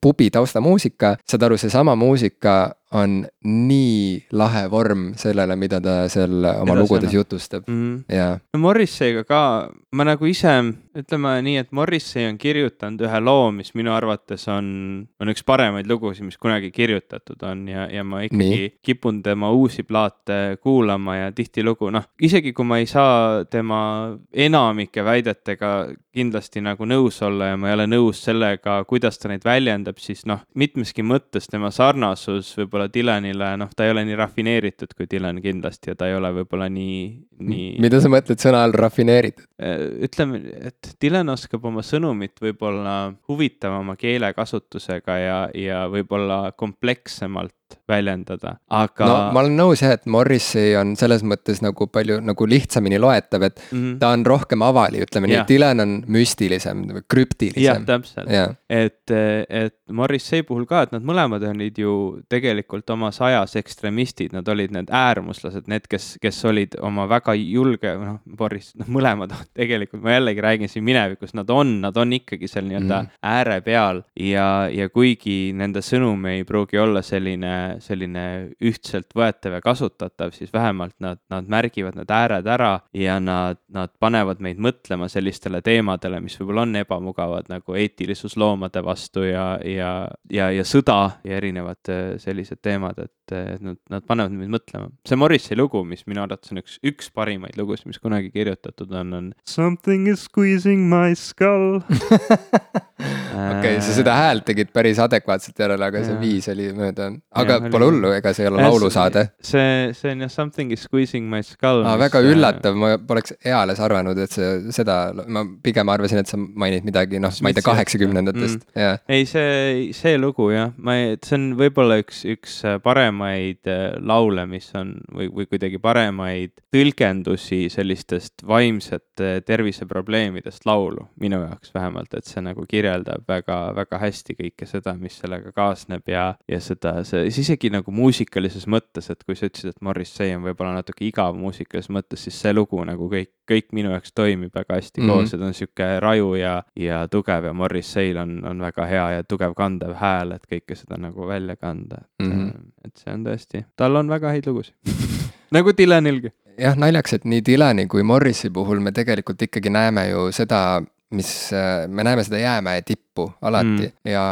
[0.00, 6.54] pubi taustamuusika, saad aru, seesama muusika on nii lahe vorm sellele, mida ta seal oma
[6.54, 6.80] Edasena.
[6.80, 8.16] lugudes jutustab mm, -hmm.
[8.16, 8.38] ja.
[8.54, 10.54] no Morrissey'ga ka, ma nagu ise,
[10.96, 15.86] ütleme nii, et Morrissey on kirjutanud ühe loo, mis minu arvates on, on üks paremaid
[15.86, 18.72] lugusid, mis kunagi kirjutatud on ja, ja ma ikkagi nii.
[18.82, 25.04] kipun tema uusi plaate kuulama ja tihtilugu noh, isegi kui ma ei saa tema enamike
[25.04, 30.00] väidetega kindlasti nagu nõus olla ja ma ei ole nõus sellega, kuidas ta neid väljendab,
[30.02, 34.94] siis noh, mitmeski mõttes tema sarnasus võib-olla võib-olla Dylanile, noh, ta ei ole nii rafineeritud
[34.96, 37.00] kui Dylan kindlasti ja ta ei ole võib-olla nii,
[37.42, 37.78] nii.
[37.82, 39.46] mida sa mõtled sõna all rafineeritud?
[39.58, 47.57] Äh, ütleme, et Dylan oskab oma sõnumit võib-olla huvitavama keelekasutusega ja, ja võib-olla komplekssemalt
[47.88, 49.06] väljendada, aga.
[49.08, 53.46] no ma olen nõus jah, et Morrissey on selles mõttes nagu palju nagu lihtsamini loetav,
[53.48, 53.98] et mm -hmm.
[54.02, 57.64] ta on rohkem avali, ütleme nii, et Dylan on müstilisem, krüptilisem.
[57.64, 58.28] jah, täpselt,
[58.68, 59.10] et,
[59.48, 61.94] et Morrissey puhul ka, et nad mõlemad olid ju
[62.28, 67.94] tegelikult omas ajas ekstremistid, nad olid need äärmuslased, need, kes, kes olid oma väga julge,
[67.98, 72.48] noh, Boris, noh, mõlemad tegelikult, ma jällegi räägin siin minevikust, nad on, nad on ikkagi
[72.48, 73.18] seal nii-öelda mm -hmm.
[73.22, 78.24] ääre peal ja, ja kuigi nende sõnum ei pruugi olla selline selline
[78.64, 83.92] ühtselt võetav ja kasutatav, siis vähemalt nad, nad märgivad need ääred ära ja nad, nad
[84.00, 89.92] panevad meid mõtlema sellistele teemadele, mis võib-olla on ebamugavad, nagu eetilisus loomade vastu ja, ja,
[90.32, 94.88] ja, ja sõda ja erinevad äh, sellised teemad, et nad, nad panevad meid mõtlema.
[95.08, 99.12] see Morrissey lugu, mis minu arvates on üks, üks parimaid lugusid, mis kunagi kirjutatud on,
[99.18, 101.80] on Something is squeezing my skull
[102.98, 107.10] okei okay,, sa seda häält tegid päris adekvaatselt järele, aga see viis oli mööda.
[107.42, 109.24] aga ja, pole hullu, ega see ei ole laulusaade.
[109.44, 111.82] see, see on jah Something is squeezing my skull.
[111.86, 116.30] aa, väga äh, üllatav, ma poleks eales arvanud, et see, seda, ma pigem arvasin, et
[116.30, 119.00] sa mainid midagi, noh, ma ei tea, kaheksakümnendatest mm., jah.
[119.10, 124.46] ei, see, see lugu jah, ma ei, see on võib-olla üks, üks paremaid äh, laule,
[124.50, 132.28] mis on või, või kuidagi paremaid tõlgendusi sellistest vaimsete terviseprobleemidest laulu, minu jaoks vähemalt, et
[132.28, 137.70] see nagu kirjeldab väga-väga hästi kõike seda, mis sellega kaasneb ja, ja seda, see, isegi
[137.72, 142.24] nagu muusikalises mõttes, et kui sa ütlesid, et Morrissey on võib-olla natuke igav muusikalises mõttes,
[142.26, 145.14] siis see lugu nagu kõik, kõik minu jaoks toimib väga hästi mm -hmm.
[145.14, 149.24] koos, et on sihuke raju ja, ja tugev ja Morrissey'l on, on väga hea ja
[149.24, 152.68] tugev kandev hääl, et kõike seda nagu välja kanda, et mm, -hmm.
[152.84, 154.74] et see on tõesti, tal on väga häid lugusid
[155.56, 160.32] nagu Dylanilgi jah, naljakas, et nii Dylani kui Morrisi puhul me tegelikult ikkagi näeme ju
[160.32, 164.10] seda mis, äh, me näeme seda jäämäe tippu alati mm.
[164.10, 164.24] ja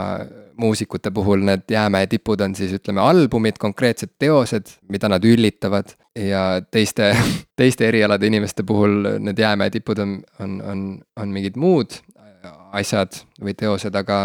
[0.56, 5.94] muusikute puhul need jäämäe tipud on siis ütleme albumid, konkreetsed teosed, mida nad üllitavad.
[6.16, 7.16] ja teiste,
[7.60, 10.84] teiste erialade inimeste puhul need jäämäe tipud on, on, on,
[11.16, 11.98] on mingid muud
[12.76, 14.18] asjad või teosed, aga,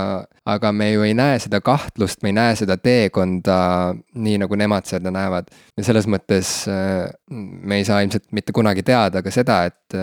[0.46, 3.58] aga me ju ei näe seda kahtlust, me ei näe seda teekonda
[3.96, 5.52] nii, nagu nemad seda näevad.
[5.78, 10.00] ja selles mõttes äh, me ei saa ilmselt mitte kunagi teada ka seda, et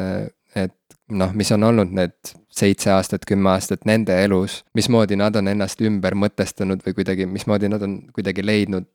[0.57, 5.51] et noh, mis on olnud need seitse aastat, kümme aastat nende elus, mismoodi nad on
[5.53, 8.89] ennast ümber mõtestanud või kuidagi, mismoodi nad on kuidagi leidnud,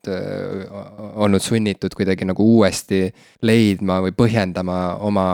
[1.13, 3.05] olnud sunnitud kuidagi nagu uuesti
[3.45, 5.27] leidma või põhjendama oma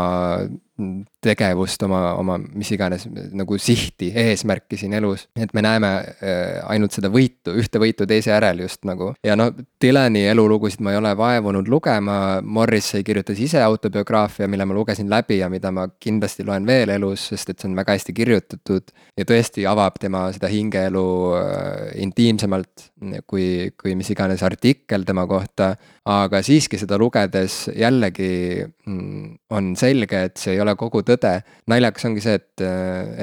[1.24, 5.28] tegevust, oma, oma mis iganes nagu sihti, eesmärki siin elus.
[5.36, 9.11] et me näeme äh, ainult seda võitu, ühte võitu teise järel just nagu.
[9.26, 9.49] ja no
[9.82, 15.41] Dylani elulugusid ma ei ole vaevunud lugema, Morrissey kirjutas ise autobiograafia, mille ma lugesin läbi
[15.41, 18.95] ja mida ma kindlasti loen veel elus, sest et see on väga hästi kirjutatud.
[19.17, 21.07] ja tõesti avab tema seda hingeelu
[21.39, 22.89] äh, intiimsemalt
[23.28, 25.74] kui, kui mis iganes artikkel tema kohta.
[26.09, 31.34] aga siiski seda lugedes jällegi mm, on selge, et see ei ole kogu tõde.
[31.70, 32.66] naljakas ongi see, et,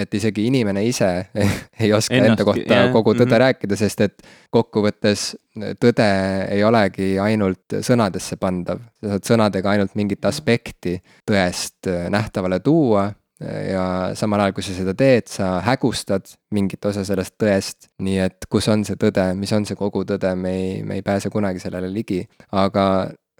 [0.03, 1.11] et isegi inimene ise
[1.83, 2.93] ei oska Ennast, enda kohta yeah.
[2.93, 3.45] kogu tõde mm -hmm.
[3.45, 5.29] rääkida, sest et kokkuvõttes
[5.83, 6.09] tõde
[6.51, 8.81] ei olegi ainult sõnadesse pandav.
[9.01, 10.99] sa saad sõnadega ainult mingit aspekti
[11.31, 17.35] tõest nähtavale tuua ja samal ajal, kui sa seda teed, sa hägustad mingit osa sellest
[17.43, 17.91] tõest.
[18.01, 21.05] nii et kus on see tõde, mis on see kogu tõde, me ei, me ei
[21.05, 22.23] pääse kunagi sellele ligi,
[22.53, 22.87] aga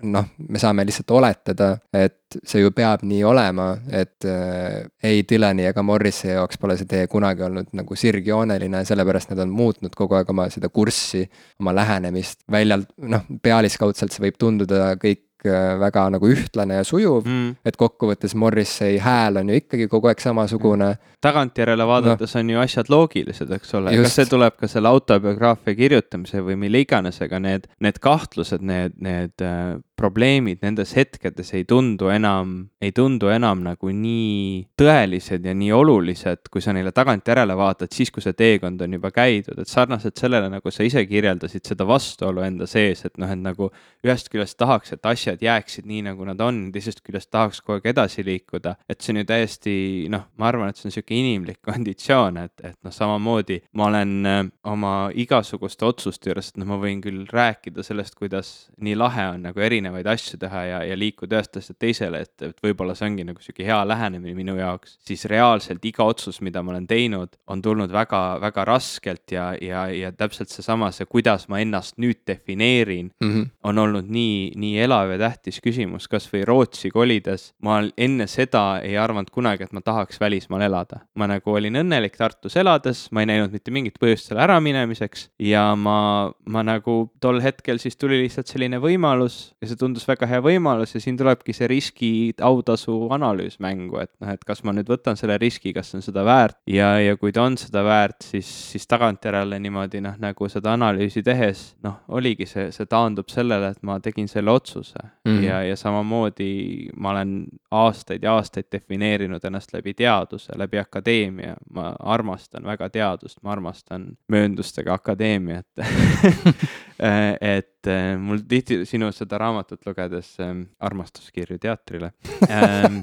[0.03, 5.69] noh, me saame lihtsalt oletada, et see ju peab nii olema, et äh, ei Dylani
[5.71, 10.19] ega Morrise jaoks pole see tee kunagi olnud nagu sirgjooneline, sellepärast nad on muutnud kogu
[10.19, 11.25] aeg oma seda kurssi,
[11.61, 17.27] oma lähenemist väljalt, noh, pealiskaudselt see võib tunduda kõik Äh, väga nagu ühtlane ja sujuv
[17.27, 20.97] mm., et kokkuvõttes Morrissey hääl on ju ikkagi kogu aeg samasugune.
[21.23, 22.41] tagantjärele vaadates no.
[22.41, 26.83] on ju asjad loogilised, eks ole, kas see tuleb ka selle autobiograafia kirjutamise või mille
[26.87, 32.93] iganes, aga need, need kahtlused, need, need äh, probleemid nendes hetkedes ei tundu enam, ei
[32.97, 38.25] tundu enam nagu nii tõelised ja nii olulised, kui sa neile tagantjärele vaatad, siis kui
[38.25, 42.69] see teekond on juba käidud, et sarnaselt sellele, nagu sa ise kirjeldasid, seda vastuolu enda
[42.71, 43.71] sees, et noh, et nagu
[44.05, 47.91] ühest küljest tahaks, et asjad jääksid nii, nagu nad on, teisest küljest tahaks kogu aeg
[47.95, 49.77] edasi liikuda, et see on ju täiesti
[50.13, 54.15] noh, ma arvan, et see on niisugune inimlik konditsioon, et, et noh, samamoodi ma olen
[54.29, 59.31] äh, oma igasuguste otsuste juures, et noh, ma võin küll rääkida sellest, kuidas nii lahe
[59.33, 62.95] on nagu erinev erinevaid asju teha ja, ja liikuda ühest asjast teisele, et, et võib-olla
[62.97, 66.87] see ongi nagu sihuke hea lähenemine minu jaoks, siis reaalselt iga otsus, mida ma olen
[66.91, 72.01] teinud, on tulnud väga, väga raskelt ja, ja, ja täpselt seesama, see, kuidas ma ennast
[72.03, 73.51] nüüd defineerin mm, -hmm.
[73.65, 77.53] on olnud nii, nii elav ja tähtis küsimus, kasvõi Rootsi kolides.
[77.63, 81.01] ma enne seda ei arvanud kunagi, et ma tahaks välismaal elada.
[81.15, 85.75] ma nagu olin õnnelik Tartus elades, ma ei näinud mitte mingit põhjust selle äraminemiseks ja
[85.77, 90.27] ma, ma nagu tol hetkel siis tuli lihtsalt selline võimalus ja see see tundus väga
[90.31, 92.11] hea võimalus ja siin tulebki see riski
[92.43, 96.25] autasu analüüs mängu, et noh, et kas ma nüüd võtan selle riski, kas on seda
[96.27, 96.59] väärt?
[96.71, 101.23] Ja, ja kui ta on seda väärt, siis, siis tagantjärele niimoodi noh, nagu seda analüüsi
[101.27, 104.99] tehes noh, oligi see, see taandub sellele, et ma tegin selle otsuse.
[105.27, 105.45] Mm -hmm.
[105.45, 111.95] ja, ja samamoodi ma olen aastaid ja aastaid defineerinud ennast läbi teaduse, läbi akadeemia, ma
[111.99, 115.67] armastan väga teadust, ma armastan mööndustega akadeemiat.
[117.41, 122.13] Et et mul tihti sinu seda raamatut lugedes ähm,, armastuskirju teatrile
[122.51, 123.01] ähm,,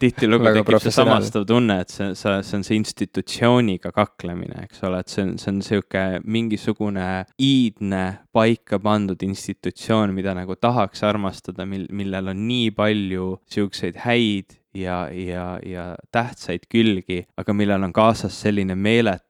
[0.00, 5.00] tihtilugu tekib see samastav tunne, et see, see, see on see institutsiooniga kaklemine, eks ole,
[5.02, 7.08] et see on, see on sihuke mingisugune
[7.42, 8.04] iidne
[8.36, 15.08] paika pandud institutsioon, mida nagu tahaks armastada, mil, millel on nii palju siukseid häid ja,
[15.12, 19.26] ja, ja tähtsaid külgi, aga millel on kaasas selline meeletu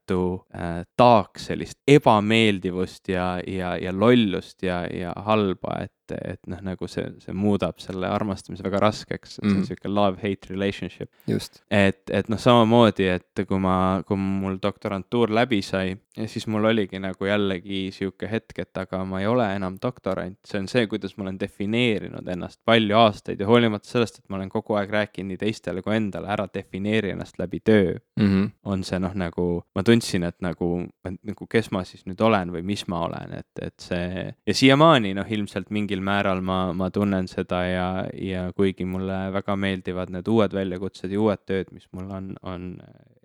[0.55, 6.89] äh, taak sellist ebameeldivust ja, ja, ja lollust ja, ja halba, et et, noh, nagu
[6.91, 9.67] see, see muudab selle armastamise väga raskeks, et see on mm.
[9.69, 11.11] sihuke love-hate relationship.
[11.71, 15.97] et, et noh, samamoodi, et kui ma, kui mul doktorantuur läbi sai,
[16.31, 20.61] siis mul oligi nagu jällegi sihuke hetk, et aga ma ei ole enam doktorant, see
[20.63, 24.53] on see, kuidas ma olen defineerinud ennast palju aastaid ja hoolimata sellest, et ma olen
[24.53, 28.27] kogu aeg rääkinud nii teistele kui endale, ära defineeri ennast läbi töö mm.
[28.27, 28.51] -hmm.
[28.65, 29.96] on see noh, nagu ma tundsin,
[30.29, 30.71] et nagu,
[31.09, 34.55] et nagu kes ma siis nüüd olen või mis ma olen, et, et see ja
[34.57, 39.57] siiamaani noh, ilmselt mingi mingil määral ma, ma tunnen seda ja, ja kuigi mulle väga
[39.57, 42.75] meeldivad need uued väljakutsed ja uued tööd, mis mul on, on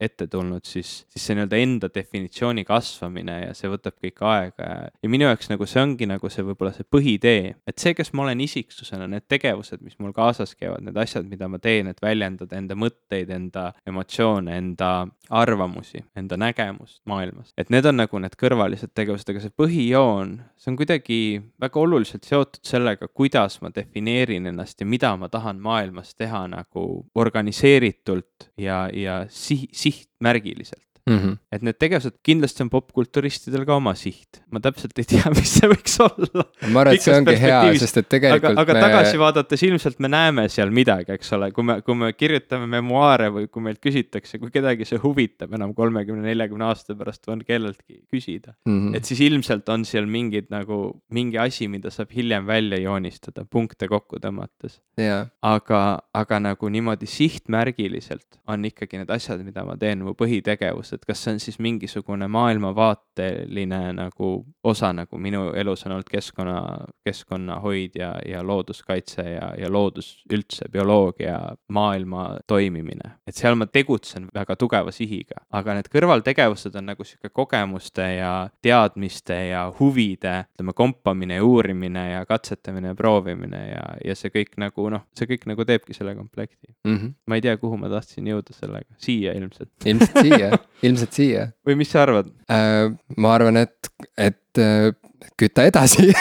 [0.02, 4.90] ette tulnud, siis, siis see nii-öelda enda definitsiooni kasvamine ja see võtab kõik aega ja,
[5.04, 8.26] ja minu jaoks nagu see ongi nagu see võib-olla see põhitee, et see, kes ma
[8.26, 12.58] olen isiksusena, need tegevused, mis mul kaasas käivad, need asjad, mida ma teen, et väljendada
[12.58, 14.92] enda mõtteid, enda emotsioone, enda
[15.30, 20.74] arvamusi, enda nägemust maailmast, et need on nagu need kõrvalised tegevused, aga see põhijoon, see
[20.74, 21.22] on kuidagi
[21.62, 26.86] väga oluliselt seotud sellega, kuidas ma defineerin ennast ja mida ma tahan maailmas teha nagu
[27.16, 31.18] organiseeritult ja, ja siht, sihtmärgiliselt mm.
[31.18, 31.38] -hmm.
[31.52, 35.70] et need tegevused, kindlasti on popkulturistidel ka oma siht, ma täpselt ei tea, mis see
[35.72, 36.46] võiks olla.
[36.70, 38.84] ma arvan, et see ongi hea, sest et tegelikult aga, aga me...
[38.86, 43.32] tagasi vaadates ilmselt me näeme seal midagi, eks ole, kui me, kui me kirjutame memuaare
[43.34, 48.02] või kui meilt küsitakse, kui kedagi see huvitab enam kolmekümne, neljakümne aasta pärast on kelleltki
[48.12, 48.78] küsida mm.
[48.78, 48.98] -hmm.
[48.98, 53.88] et siis ilmselt on seal mingid nagu mingi asi, mida saab hiljem välja joonistada, punkte
[53.88, 55.28] kokku tõmmates yeah..
[55.42, 61.04] aga, aga nagu niimoodi sihtmärgiliselt on ikkagi need asjad, mida ma teen, mu põhitegevus sellest,
[61.04, 66.88] et kas see on siis mingisugune maailmavaateline nagu osa nagu minu elus on olnud keskkonna,
[67.06, 73.18] keskkonnahoid ja, ja looduskaitse ja, ja loodus üldse, bioloogia, maailma toimimine.
[73.28, 78.50] et seal ma tegutsen väga tugeva sihiga, aga need kõrvaltegevused on nagu sihuke kogemuste ja
[78.62, 84.58] teadmiste ja huvide, ütleme, kompamine ja uurimine ja katsetamine ja proovimine ja, ja see kõik
[84.62, 86.98] nagu noh, see kõik nagu teebki selle komplekti mm.
[86.98, 87.14] -hmm.
[87.28, 89.72] ma ei tea, kuhu ma tahtsin jõuda sellega, siia ilmselt.
[89.86, 90.52] ilmselt siia
[90.88, 91.48] ilmselt siia.
[91.68, 92.90] või mis sa arvad äh,?
[93.18, 94.92] ma arvan, et, et äh,
[95.40, 96.12] küta edasi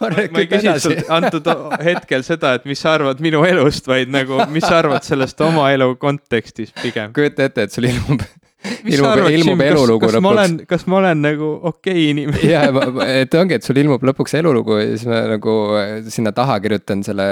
[0.00, 0.10] ma
[0.42, 1.48] ei küsi sult antud
[1.84, 5.70] hetkel seda, et mis sa arvad minu elust, vaid nagu, mis sa arvad sellest oma
[5.74, 7.12] elu kontekstis pigem.
[7.16, 8.24] kujuta ette, et sul ilmub
[8.64, 10.66] ilmub, ilmub elulugu kas, kas lõpuks.
[10.70, 12.64] kas ma olen nagu okei okay inimene ja,
[13.12, 15.56] et ongi, et sul ilmub lõpuks elulugu ja siis ma nagu
[16.12, 17.28] sinna taha kirjutan selle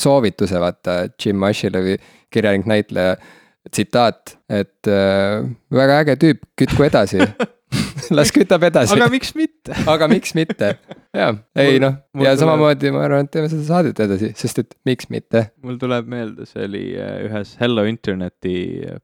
[0.00, 1.98] soovituse, vaata, Jim Ashilovi
[2.32, 3.16] kirjanik, näitleja.
[3.70, 7.22] Tsitaat, et äh, väga äge tüüp, kütku edasi
[8.14, 8.94] las kütab edasi.
[8.96, 10.70] aga miks mitte aga miks mitte,
[11.16, 15.08] jaa, ei noh, ja samamoodi ma arvan, et teeme seda saadet edasi, sest et miks
[15.12, 15.46] mitte.
[15.64, 18.56] mul tuleb meelde, see oli äh, ühes Hello Interneti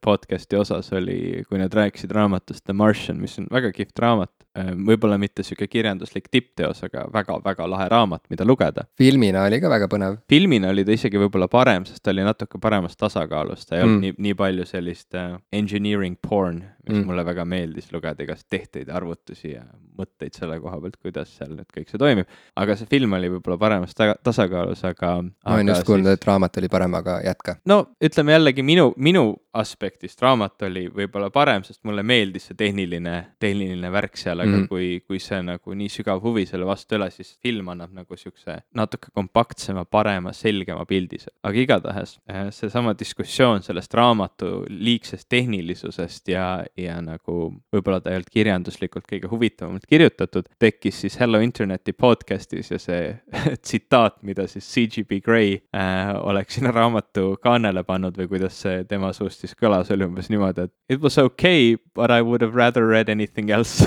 [0.05, 4.33] podcast'i osas oli, kui nad rääkisid raamatust The Martian, mis on väga kihvt raamat.
[4.59, 8.83] Äh, võib-olla mitte sihuke kirjanduslik tippteos, aga väga-väga lahe raamat, mida lugeda.
[8.99, 10.17] filmina oli ka väga põnev.
[10.29, 13.87] filmina oli ta isegi võib-olla parem, sest ta oli natuke paremas tasakaalus, ta ei mm.
[13.87, 17.11] olnud nii, nii palju sellist uh, engineering porn, mis mm.
[17.11, 19.65] mulle väga meeldis lugeda, igast tehteid, arvutusi ja
[20.01, 22.31] mõtteid selle koha pealt, kuidas seal nüüd kõik see toimib.
[22.57, 25.17] aga see film oli võib-olla paremas tasakaalus, aga.
[25.23, 27.57] ma olen just kuulnud siis..., et raamat oli parem, aga jätka.
[27.71, 29.25] no ütleme jällegi minu, minu
[29.57, 34.69] aspektist raamat oli võib-olla parem, sest mulle meeldis see tehniline, tehniline värk seal, aga mm
[34.71, 38.17] kui, kui see nagu nii sügav huvi selle vastu ei ole, siis film annab nagu
[38.19, 41.21] siukse natuke kompaktsema, parema, selgema pildi.
[41.43, 46.47] aga igatahes eh, seesama diskussioon sellest raamatu liigsest tehnilisusest ja,
[46.85, 47.37] ja nagu
[47.73, 53.13] võib-olla ta ei olnud kirjanduslikult kõige huvitavamalt kirjutatud, tekkis siis Hello Interneti podcast'is ja see
[53.65, 59.13] tsitaat, mida siis CGP Grey äh, oleks sinna raamatu kaanele pannud või kuidas see tema
[59.17, 62.87] suust siis kõlas, oli umbes niimoodi, et it was okay, but I would have rather
[62.87, 63.87] read anything else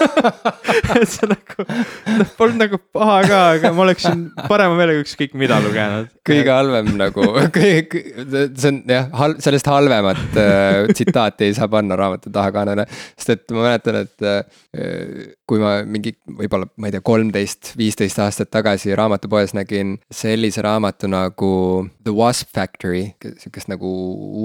[0.78, 1.66] et see nagu,
[2.18, 6.10] noh, polnud nagu paha ka, aga ma oleksin parema meelega ükskõik mida lugenud.
[6.26, 7.26] kõige halvem nagu,
[7.56, 12.86] see on jah, hal-, sellest halvemat äh, tsitaati ei saa panna raamatu tahakaanele.
[13.16, 18.20] sest et ma mäletan, et äh, kui ma mingi võib-olla, ma ei tea, kolmteist, viisteist
[18.22, 21.52] aastat tagasi raamatupoes nägin sellise raamatu nagu
[22.04, 23.90] The Wasp Factory, sihukest nagu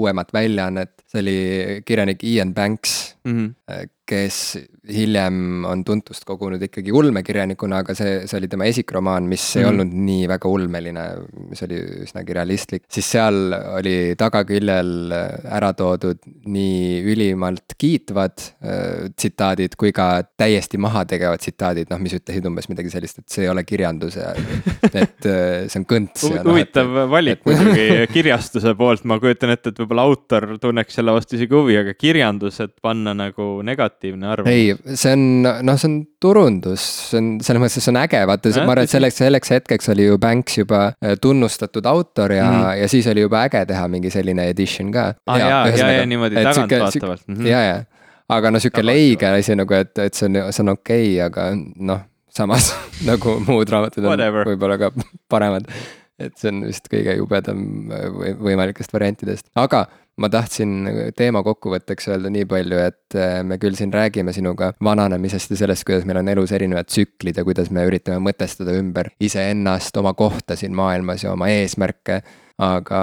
[0.00, 1.38] uuemat väljaannet, see oli
[1.86, 3.36] kirjanik Ian Banks mm.
[3.36, 4.58] -hmm kes
[4.92, 9.58] hiljem on tuntust kogunud ikkagi ulmekirjanikuna, aga see, see oli tema esikromaan, mis mm.
[9.58, 9.72] ei mhm.
[9.72, 11.04] olnud nii väga ulmeline,
[11.50, 12.84] mis oli üsnagi realistlik.
[12.92, 15.12] siis seal oli tagaküljel
[15.56, 16.22] ära toodud
[16.52, 22.92] nii ülimalt kiitvad äh, tsitaadid kui ka täiesti mahategevad tsitaadid, noh, mis ütlesid umbes midagi
[22.92, 24.32] sellist, et see ei ole kirjandus ja
[25.02, 26.28] et äh, see on kõnts.
[26.46, 31.38] huvitav no, valik muidugi kirjastuse poolt, ma kujutan ette, et võib-olla autor tunneks selle vastu
[31.38, 34.52] isegi huvi, aga kirjandus, et panna nagu negatiivne negatiivne arvamus.
[34.52, 38.52] ei, see on, noh, see on turundus, see on, selles mõttes, see on äge, vaata,
[38.62, 42.62] ma arvan, et selleks, selleks hetkeks oli ju Banks juba äh, tunnustatud autor ja mm,
[42.62, 42.80] -hmm.
[42.82, 45.12] ja siis oli juba äge teha mingi selline edition ka.
[45.26, 47.28] aa ja, ja, ja, ja niimoodi tagantvaatavalt.
[47.28, 47.46] Mm -hmm.
[47.46, 47.84] ja, ja,
[48.28, 51.50] aga no sihuke leige asi nagu, et, et see on, see on okei okay,, aga
[51.76, 52.74] noh, samas
[53.10, 54.92] nagu muud raamatud on võib-olla ka
[55.28, 55.70] paremad
[56.18, 58.08] et see on vist kõige jubedam äh,
[58.40, 59.84] võimalikest variantidest, aga
[60.20, 65.52] ma tahtsin teema kokkuvõtteks öelda nii palju, et äh, me küll siin räägime sinuga vananemisest
[65.52, 69.96] ja sellest, kuidas meil on elus erinevad tsüklid ja kuidas me üritame mõtestada ümber iseennast,
[70.00, 72.22] oma kohta siin maailmas ja oma eesmärke.
[72.58, 73.00] aga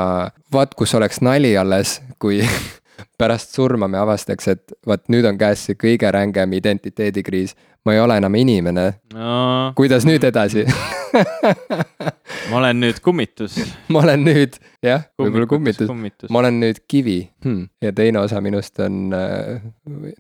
[0.54, 2.42] vaat, kus oleks nali alles, kui
[3.22, 7.54] pärast surma me avastaks, et vot nüüd on käes see kõige rängem identiteedikriis
[7.86, 9.74] ma ei ole enam inimene no..
[9.76, 10.66] kuidas nüüd edasi
[12.52, 13.58] ma olen nüüd kummitus
[13.92, 17.68] ma olen nüüd, jah, võib-olla kummitus, kummitus., ma olen nüüd kivi hmm.
[17.84, 19.62] ja teine osa minust on äh,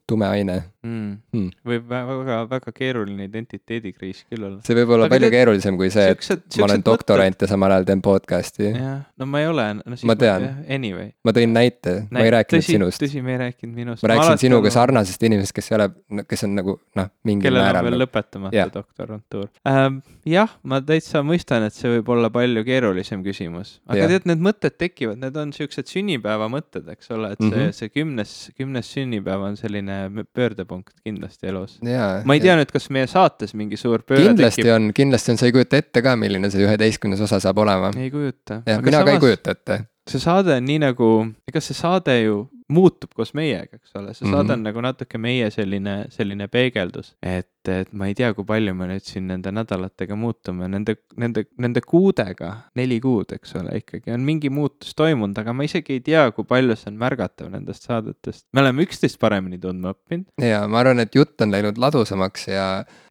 [0.09, 1.09] tume aine mm..
[1.33, 1.49] Hmm.
[1.67, 4.59] võib väga, väga keeruline identiteedikriis küll olla.
[4.65, 5.35] see võib olla Aga palju te...
[5.37, 7.47] keerulisem kui see, et ma olen doktorant mõtted...
[7.47, 8.73] ja samal ajal teen podcast'i.
[8.75, 9.97] no ma ei ole no,.
[10.09, 10.49] ma tean.
[10.67, 11.13] Anyway.
[11.25, 13.03] ma tõin näite, ma ei rääkinud tõsi, sinust.
[13.03, 14.05] tõsi, me ei rääkinud minust.
[14.05, 14.77] ma rääkisin sinuga olen...
[14.77, 15.89] sarnasest inimesest, kes ei ole,
[16.29, 18.71] kes on nagu noh, mingi kellel on veel lõpetamata yeah.
[18.73, 19.99] doktorantuur ähm,.
[20.27, 24.13] jah, ma täitsa mõistan, et see võib olla palju keerulisem küsimus, aga yeah.
[24.13, 27.77] tead, need mõtted tekivad, need on siuksed sünnipäeva mõtted, eks ole, et see mm, -hmm.
[27.79, 32.21] see kümnes, kümnes sünnipäev on selline pöördepunkt kindlasti elus yeah,.
[32.25, 32.61] ma ei tea yeah.
[32.61, 34.75] nüüd, kas meie saates mingi suur pööre kindlasti tekib.
[34.75, 37.93] on, kindlasti on, sa ei kujuta ette ka, milline see üheteistkümnes osa saab olema.
[37.97, 38.61] ei kujuta.
[38.67, 39.09] jah, mina samas...
[39.09, 41.09] ka ei kujuta ette see saade on nii nagu,
[41.47, 42.43] ega see saade ju
[42.73, 44.53] muutub koos meiega, eks ole, see saade mm -hmm.
[44.57, 48.87] on nagu natuke meie selline, selline peegeldus, et, et ma ei tea, kui palju me
[48.89, 54.25] nüüd siin nende nädalatega muutume, nende, nende, nende kuudega, neli kuud, eks ole, ikkagi on
[54.25, 58.45] mingi muutus toimunud, aga ma isegi ei tea, kui palju see on märgatav nendest saadetest.
[58.53, 60.27] me oleme üksteist paremini tundma õppinud.
[60.43, 62.67] ja ma arvan, et jutt on läinud ladusamaks ja,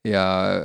[0.07, 0.24] ja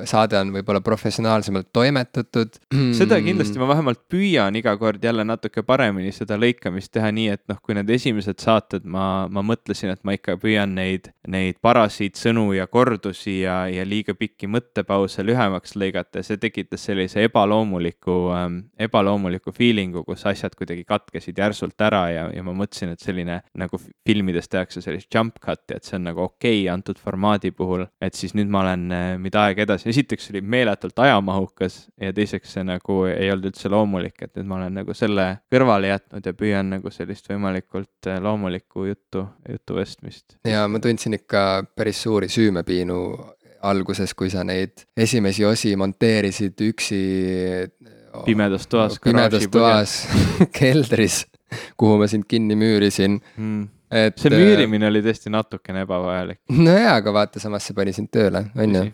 [0.09, 2.59] saade on võib-olla professionaalsemalt toimetatud.
[2.97, 7.43] seda kindlasti, ma vähemalt püüan iga kord jälle natuke paremini seda lõikamist teha nii, et
[7.51, 12.17] noh, kui need esimesed saated ma, ma mõtlesin, et ma ikka püüan neid, neid parasid
[12.17, 18.17] sõnu ja kordusi ja, ja liiga pikki mõttepause lühemaks lõigata ja see tekitas sellise ebaloomuliku
[18.35, 23.41] ähm,, ebaloomuliku feeling'u, kus asjad kuidagi katkesid järsult ära ja, ja ma mõtlesin, et selline
[23.57, 27.85] nagu filmides tehakse sellist jump cut'i, et see on nagu okei okay antud formaadi puhul,
[28.01, 32.57] et siis nüüd ma olen äh, mida aega edasi, esiteks oli meeletult ajamahukas ja teiseks
[32.57, 36.35] see nagu ei olnud üldse loomulik, et nüüd ma olen nagu selle kõrvale jätnud ja
[36.37, 40.37] püüan nagu sellist võimalikult äh, loomulikku juttu, juttu vestmist.
[40.47, 41.43] ja ma tundsin ikka
[41.75, 42.99] päris suuri süümepiinu
[43.61, 47.01] alguses, kui sa neid esimesi osi monteerisid üksi.
[48.25, 48.99] pimedas toas.
[49.03, 49.97] pimedas toas
[50.59, 51.25] keldris,
[51.77, 54.17] kuhu ma sind kinni müürisin mm et.
[54.19, 56.41] see müürimine oli tõesti natukene ebavajalik.
[56.51, 58.87] nojaa, aga vaata, samas see pani sind tööle, on ju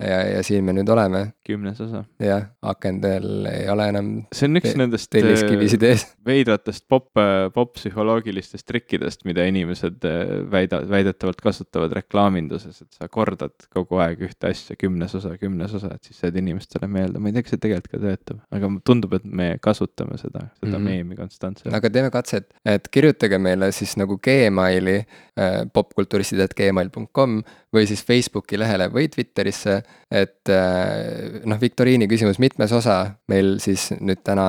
[0.00, 1.30] ja, ja siin me nüüd oleme.
[1.50, 2.02] Kümnes osa.
[2.22, 4.10] jah, akendel ei ole enam.
[4.34, 6.06] see on üks nendest telliskivisid ees.
[6.30, 7.10] Veidratest popp,
[7.54, 14.50] popp-psühholoogilistest trikkidest, mida inimesed äh, väida, väidetavalt kasutavad reklaaminduses, et sa kordad kogu aeg ühte
[14.50, 17.64] asja kümnes osa, kümnes osa, et siis jääd inimestele meelde, ma ei tea, kas see
[17.66, 20.90] tegelikult ka töötab, aga tundub, et me kasutame seda, seda mm -hmm.
[20.90, 21.74] meemi konstantselt.
[21.74, 27.40] aga teeme katse, et, et kirjutage meile siis nagu Gmaili äh, popkulturistid.gmail.com
[27.74, 32.96] või siis Facebooki lehele või Twitterisse et äh, noh, viktoriini küsimus, mitmes osa
[33.30, 34.46] meil siis nüüd täna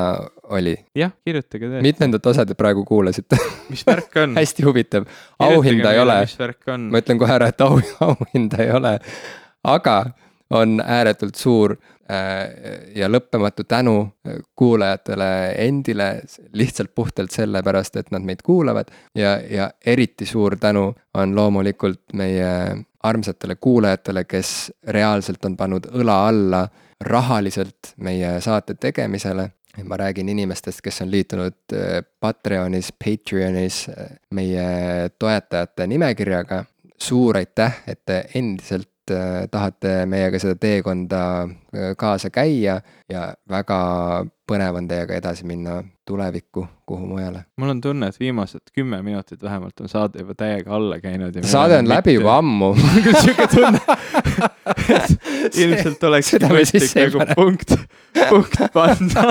[0.51, 0.75] oli?
[0.97, 1.85] jah, kirjutage tõesti.
[1.85, 3.39] mitmendat osa te praegu kuulasite
[3.69, 5.07] mis värk on hästi huvitav,
[5.39, 6.17] auhinda ei ole.
[6.89, 8.97] ma ütlen kohe ära, et au, auhinda ei ole,
[9.63, 9.97] aga
[10.51, 11.77] on ääretult suur
[12.95, 13.95] ja lõppematu tänu
[14.55, 15.29] kuulajatele
[15.63, 16.07] endile
[16.53, 18.91] lihtsalt puhtalt sellepärast, et nad meid kuulavad.
[19.15, 22.51] ja, ja eriti suur tänu on loomulikult meie
[23.03, 26.67] armsatele kuulajatele, kes reaalselt on pannud õla alla
[27.01, 29.51] rahaliselt meie saate tegemisele.
[29.83, 36.65] ma räägin inimestest, kes on liitunud äh, Patreonis, Patreonis äh, meie toetajate nimekirjaga.
[37.01, 41.21] suur aitäh, et te endiselt äh, tahate meiega seda teekonda
[41.97, 43.77] kaasa käia ja väga
[44.51, 45.77] põnev on teiega edasi minna
[46.07, 47.45] tulevikku, kuhu mujale.
[47.57, 51.39] mul on tunne, et viimased kümme minutit vähemalt on saade juba täiega alla käinud.
[51.43, 52.17] saade on läbi mitte...
[52.19, 52.73] juba ammu
[53.21, 53.79] sihuke tunne
[55.63, 57.75] ilmselt oleks mõistlik nagu punkt,
[58.29, 59.27] punkt panna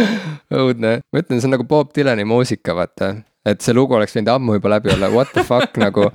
[0.62, 3.14] õudne, ma ütlen, see on nagu Bob Dylani muusika, vaata
[3.46, 6.08] et see lugu oleks võinud ammu juba läbi olla, what the fuck nagu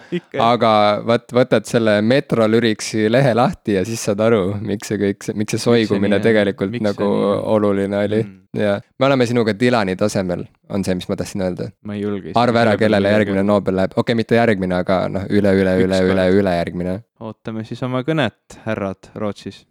[0.52, 0.72] aga
[1.08, 5.56] vot võtad selle Metro Lyricsi lehe lahti ja siis saad aru, miks see kõik, miks
[5.56, 7.10] see soigumine miks tegelikult miks nagu
[7.56, 8.38] oluline oli mm.
[8.62, 11.72] ja me oleme sinuga Dylani tasemel, on see, mis ma tahtsin öelda.
[11.88, 12.36] ma ei julge.
[12.40, 16.02] arva ära, kellele järgmine Nobel läheb, okei okay,, mitte järgmine, aga noh, üle, üle, üle,
[16.14, 16.98] üle, ülejärgmine.
[17.28, 19.60] ootame siis oma kõnet, härrad Rootsis